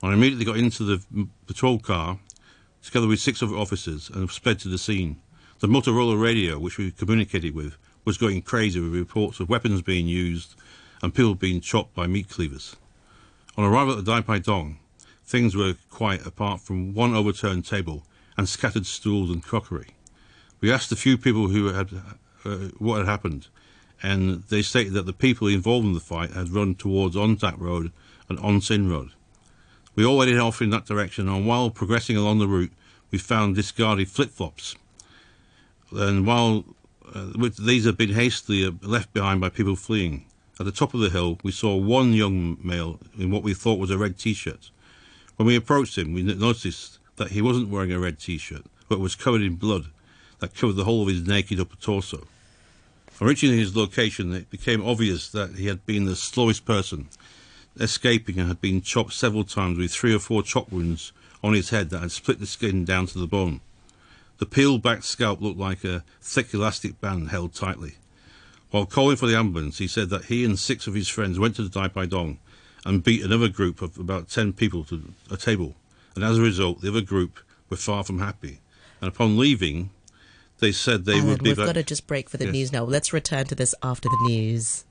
I 0.02 0.12
immediately 0.12 0.44
got 0.44 0.56
into 0.56 0.82
the 0.82 1.28
patrol 1.46 1.78
car 1.78 2.18
together 2.82 3.06
with 3.06 3.20
six 3.20 3.44
other 3.44 3.54
officers 3.54 4.10
and 4.10 4.28
sped 4.28 4.58
to 4.58 4.68
the 4.68 4.76
scene. 4.76 5.20
The 5.60 5.68
Motorola 5.68 6.20
radio, 6.20 6.58
which 6.58 6.78
we 6.78 6.90
communicated 6.90 7.54
with, 7.54 7.76
was 8.04 8.18
going 8.18 8.42
crazy 8.42 8.80
with 8.80 8.92
reports 8.92 9.38
of 9.38 9.48
weapons 9.48 9.82
being 9.82 10.08
used 10.08 10.56
and 11.00 11.14
people 11.14 11.36
being 11.36 11.60
chopped 11.60 11.94
by 11.94 12.08
meat 12.08 12.28
cleavers. 12.28 12.74
On 13.56 13.64
arrival 13.64 13.96
at 13.96 14.04
the 14.04 14.10
Dai 14.10 14.20
Pai 14.20 14.40
Dong, 14.40 14.80
things 15.24 15.54
were 15.54 15.74
quiet 15.90 16.26
apart 16.26 16.60
from 16.60 16.92
one 16.92 17.14
overturned 17.14 17.66
table 17.66 18.02
and 18.36 18.48
scattered 18.48 18.84
stools 18.84 19.30
and 19.30 19.44
crockery. 19.44 19.90
We 20.60 20.72
asked 20.72 20.90
a 20.90 20.96
few 20.96 21.16
people 21.16 21.48
who 21.48 21.72
had 21.72 21.90
uh, 22.46 22.68
what 22.78 22.98
had 22.98 23.06
happened, 23.06 23.48
and 24.02 24.42
they 24.44 24.62
stated 24.62 24.92
that 24.92 25.06
the 25.06 25.12
people 25.12 25.48
involved 25.48 25.86
in 25.86 25.94
the 25.94 26.00
fight 26.00 26.30
had 26.30 26.50
run 26.50 26.74
towards 26.74 27.16
Ontak 27.16 27.58
Road 27.58 27.92
and 28.28 28.38
Onsin 28.38 28.90
Road. 28.90 29.10
We 29.94 30.04
all 30.04 30.20
headed 30.20 30.38
off 30.38 30.62
in 30.62 30.70
that 30.70 30.86
direction, 30.86 31.28
and 31.28 31.46
while 31.46 31.70
progressing 31.70 32.16
along 32.16 32.38
the 32.38 32.48
route, 32.48 32.72
we 33.10 33.18
found 33.18 33.56
discarded 33.56 34.08
flip-flops. 34.08 34.76
And 35.92 36.26
while 36.26 36.64
uh, 37.14 37.32
these 37.58 37.86
had 37.86 37.96
been 37.96 38.10
hastily 38.10 38.66
uh, 38.66 38.72
left 38.82 39.12
behind 39.12 39.40
by 39.40 39.48
people 39.48 39.76
fleeing, 39.76 40.26
at 40.58 40.66
the 40.66 40.72
top 40.72 40.94
of 40.94 41.00
the 41.00 41.10
hill, 41.10 41.38
we 41.42 41.52
saw 41.52 41.76
one 41.76 42.12
young 42.12 42.58
male 42.62 42.98
in 43.18 43.30
what 43.30 43.42
we 43.42 43.54
thought 43.54 43.78
was 43.78 43.90
a 43.90 43.98
red 43.98 44.18
T-shirt. 44.18 44.70
When 45.36 45.46
we 45.46 45.56
approached 45.56 45.98
him, 45.98 46.12
we 46.12 46.22
noticed 46.22 46.98
that 47.16 47.30
he 47.30 47.42
wasn't 47.42 47.68
wearing 47.68 47.92
a 47.92 47.98
red 47.98 48.18
T-shirt, 48.18 48.64
but 48.88 49.00
was 49.00 49.14
covered 49.14 49.42
in 49.42 49.56
blood 49.56 49.86
that 50.38 50.54
covered 50.54 50.76
the 50.76 50.84
whole 50.84 51.02
of 51.02 51.08
his 51.08 51.26
naked 51.26 51.60
upper 51.60 51.76
torso. 51.76 52.26
On 53.20 53.26
reaching 53.26 53.56
his 53.56 53.74
location, 53.74 54.32
it 54.34 54.50
became 54.50 54.84
obvious 54.84 55.30
that 55.30 55.54
he 55.54 55.66
had 55.66 55.86
been 55.86 56.04
the 56.04 56.16
slowest 56.16 56.66
person 56.66 57.08
escaping 57.78 58.38
and 58.38 58.48
had 58.48 58.60
been 58.60 58.80
chopped 58.80 59.12
several 59.12 59.44
times 59.44 59.78
with 59.78 59.92
three 59.92 60.14
or 60.14 60.18
four 60.18 60.42
chop 60.42 60.70
wounds 60.70 61.12
on 61.42 61.52
his 61.54 61.70
head 61.70 61.90
that 61.90 62.00
had 62.00 62.12
split 62.12 62.40
the 62.40 62.46
skin 62.46 62.84
down 62.84 63.06
to 63.06 63.18
the 63.18 63.26
bone. 63.26 63.60
The 64.38 64.46
peeled 64.46 64.82
back 64.82 65.02
scalp 65.02 65.40
looked 65.40 65.58
like 65.58 65.84
a 65.84 66.04
thick 66.20 66.52
elastic 66.52 67.00
band 67.00 67.30
held 67.30 67.54
tightly. 67.54 67.94
While 68.70 68.86
calling 68.86 69.16
for 69.16 69.26
the 69.26 69.36
ambulance, 69.36 69.78
he 69.78 69.86
said 69.86 70.10
that 70.10 70.26
he 70.26 70.44
and 70.44 70.58
six 70.58 70.86
of 70.86 70.94
his 70.94 71.08
friends 71.08 71.38
went 71.38 71.56
to 71.56 71.62
the 71.62 71.88
Dai 71.88 72.06
Dong 72.06 72.38
and 72.84 73.02
beat 73.02 73.24
another 73.24 73.48
group 73.48 73.80
of 73.80 73.98
about 73.98 74.28
ten 74.28 74.52
people 74.52 74.84
to 74.84 75.12
a 75.30 75.36
table, 75.36 75.74
and 76.14 76.22
as 76.22 76.38
a 76.38 76.42
result, 76.42 76.80
the 76.80 76.88
other 76.88 77.00
group 77.00 77.40
were 77.70 77.76
far 77.76 78.04
from 78.04 78.18
happy. 78.18 78.60
And 79.00 79.08
upon 79.08 79.38
leaving, 79.38 79.90
they 80.58 80.72
said 80.72 81.04
they 81.04 81.14
Alan, 81.14 81.28
would 81.28 81.42
be 81.42 81.50
we've 81.50 81.56
back- 81.56 81.66
got 81.66 81.72
to 81.74 81.82
just 81.82 82.06
break 82.06 82.28
for 82.30 82.36
the 82.36 82.46
Yes. 82.46 82.52
news 82.52 82.72
now. 82.72 82.84
Let's 82.84 83.12
return 83.12 83.46
to 83.46 83.54
this 83.54 83.74
after 83.82 84.08
the 84.08 84.28
news. 84.28 84.84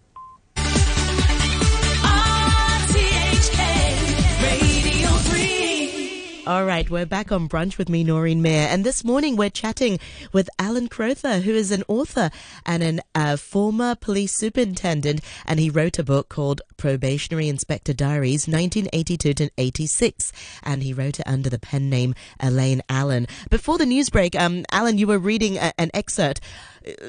All 6.47 6.63
right, 6.63 6.87
we're 6.87 7.07
back 7.07 7.31
on 7.31 7.49
brunch 7.49 7.79
with 7.79 7.89
me, 7.89 8.03
Noreen 8.03 8.39
Mayer, 8.39 8.67
and 8.67 8.83
this 8.83 9.03
morning 9.03 9.35
we're 9.35 9.49
chatting 9.49 9.97
with 10.31 10.47
Alan 10.59 10.87
Crowther, 10.87 11.39
who 11.39 11.49
is 11.49 11.71
an 11.71 11.83
author 11.87 12.29
and 12.67 12.83
an 12.83 13.01
uh, 13.15 13.35
former 13.35 13.95
police 13.95 14.31
superintendent, 14.31 15.21
and 15.47 15.59
he 15.59 15.71
wrote 15.71 15.97
a 15.97 16.03
book 16.03 16.29
called 16.29 16.61
Probationary 16.77 17.49
Inspector 17.49 17.91
Diaries, 17.93 18.47
1982 18.47 19.33
to 19.33 19.49
86, 19.57 20.31
and 20.61 20.83
he 20.83 20.93
wrote 20.93 21.19
it 21.19 21.25
under 21.25 21.49
the 21.49 21.57
pen 21.57 21.89
name 21.89 22.13
Elaine 22.39 22.83
Allen. 22.89 23.25
Before 23.49 23.79
the 23.79 23.87
news 23.87 24.11
break, 24.11 24.35
um, 24.35 24.65
Alan, 24.71 24.99
you 24.99 25.07
were 25.07 25.17
reading 25.17 25.57
a, 25.57 25.73
an 25.79 25.89
excerpt. 25.95 26.41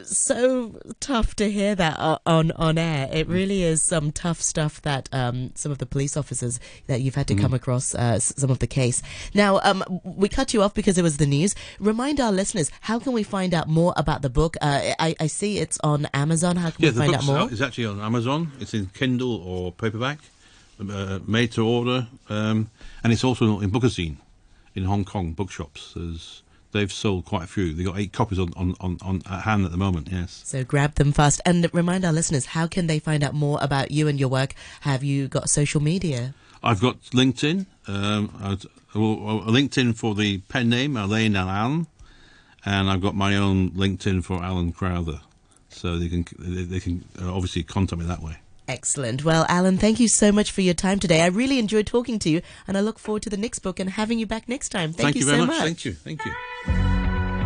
So 0.05 0.81
tough 1.01 1.35
to 1.37 1.51
hear 1.51 1.75
that 1.75 1.99
on 2.25 2.53
on 2.53 2.79
air. 2.79 3.09
It 3.13 3.29
really 3.29 3.63
is 3.63 3.83
some 3.83 4.13
tough 4.13 4.41
stuff 4.41 4.81
that 4.83 5.09
um, 5.13 5.53
some 5.55 5.73
of 5.73 5.79
the 5.79 5.87
police 5.87 6.17
officers 6.17 6.59
that 6.87 7.01
you've 7.01 7.15
had 7.15 7.29
to 7.29 7.35
come 7.35 7.53
across 7.55 7.95
uh, 7.95 8.19
some 8.19 8.51
of 8.51 8.59
the 8.61 8.67
case. 8.67 9.03
Now, 9.35 9.61
um, 9.63 9.85
we 10.05 10.29
cut 10.29 10.55
you 10.55 10.63
off 10.63 10.75
because 10.75 10.97
it 10.99 11.03
was 11.03 11.19
the 11.19 11.27
news. 11.27 11.55
Remind 11.79 12.21
our 12.21 12.33
listeners 12.33 12.71
how 12.83 12.99
can 12.99 13.13
we 13.13 13.23
find 13.23 13.53
out 13.55 13.69
more 13.69 13.93
about 13.97 14.23
the 14.23 14.31
book? 14.31 14.57
Uh, 14.61 14.81
I, 14.99 15.15
I 15.21 15.27
see 15.27 15.59
it's 15.59 15.79
on 15.83 16.07
Amazon. 16.15 16.57
How 16.57 16.71
can 16.71 16.85
Yeah, 16.85 16.91
we 16.93 16.97
find 16.99 17.15
out 17.15 17.25
more? 17.25 17.39
out. 17.39 17.53
It's 17.53 17.61
actually 17.61 17.87
on 17.87 18.01
Amazon. 18.01 18.53
It's 18.61 18.75
in 18.75 18.87
Kindle 18.95 19.37
or 19.43 19.73
paperback, 19.73 20.19
uh, 20.81 21.19
made 21.27 21.53
to 21.53 21.67
order, 21.67 22.07
um, 22.29 22.71
and 23.03 23.13
it's 23.13 23.25
also 23.25 23.61
in 23.61 23.71
Bookazine 23.71 24.17
in 24.75 24.85
Hong 24.85 25.05
Kong 25.05 25.33
bookshops. 25.33 25.93
There's, 25.97 26.43
they've 26.77 26.93
sold 26.93 27.25
quite 27.25 27.45
a 27.45 27.47
few. 27.47 27.73
They've 27.75 27.87
got 27.87 27.99
eight 27.99 28.13
copies 28.13 28.39
on, 28.39 28.53
on, 28.57 28.75
on, 28.81 28.99
on 29.03 29.23
at 29.29 29.43
hand 29.43 29.65
at 29.65 29.71
the 29.71 29.77
moment. 29.77 30.09
Yes. 30.11 30.43
So 30.45 30.65
grab 30.65 30.95
them 30.95 31.13
fast 31.13 31.41
and 31.45 31.69
remind 31.73 32.05
our 32.05 32.13
listeners 32.13 32.47
how 32.47 32.67
can 32.67 32.87
they 32.87 32.99
find 32.99 33.25
out 33.25 33.35
more 33.35 33.59
about 33.61 33.91
you 33.91 34.09
and 34.09 34.19
your 34.21 34.29
work? 34.29 34.55
Have 34.83 35.03
you 35.03 35.29
got 35.29 35.51
social 35.51 35.81
media? 35.81 36.35
I've 36.63 36.81
got 36.81 37.01
LinkedIn. 37.13 37.67
Um, 37.87 38.31
I've- 38.41 38.69
well, 38.95 39.43
LinkedIn 39.43 39.95
for 39.95 40.15
the 40.15 40.39
pen 40.49 40.71
name 40.71 40.97
Elaine 40.97 41.37
Allen, 41.37 41.87
and 42.65 42.89
I've 42.89 43.03
got 43.03 43.15
my 43.15 43.37
own 43.37 43.71
LinkedIn 43.73 44.25
for 44.25 44.43
Alan 44.43 44.73
Crowther. 44.73 45.21
So 45.69 45.99
they 45.99 46.09
can 46.09 46.25
they, 46.39 46.63
they 46.63 46.81
can 46.81 47.05
uh, 47.21 47.35
obviously 47.35 47.63
contact 47.63 48.01
me 48.01 48.07
that 48.07 48.23
way. 48.23 48.39
Excellent. 48.69 49.25
Well, 49.25 49.47
Alan, 49.49 49.79
thank 49.79 50.01
you 50.01 50.09
so 50.09 50.33
much 50.33 50.51
for 50.51 50.61
your 50.61 50.75
time 50.75 50.99
today. 50.99 51.23
I 51.23 51.27
really 51.27 51.59
enjoyed 51.59 51.87
talking 51.87 52.19
to 52.21 52.31
you, 52.31 52.43
and 52.67 52.77
I 52.77 52.81
look 52.81 52.99
forward 52.99 53.23
to 53.23 53.31
the 53.31 53.37
next 53.37 53.61
book 53.61 53.79
and 53.79 53.91
having 53.91 54.19
you 54.19 54.27
back 54.27 54.49
next 54.49 54.71
time. 54.71 54.93
Thank, 54.93 55.17
you 55.17 55.25
very 55.25 55.41
so 55.41 55.47
much. 55.47 55.63
Thank 55.63 55.85
you. 55.85 55.93
Thank 55.93 56.25
you. 56.25 56.96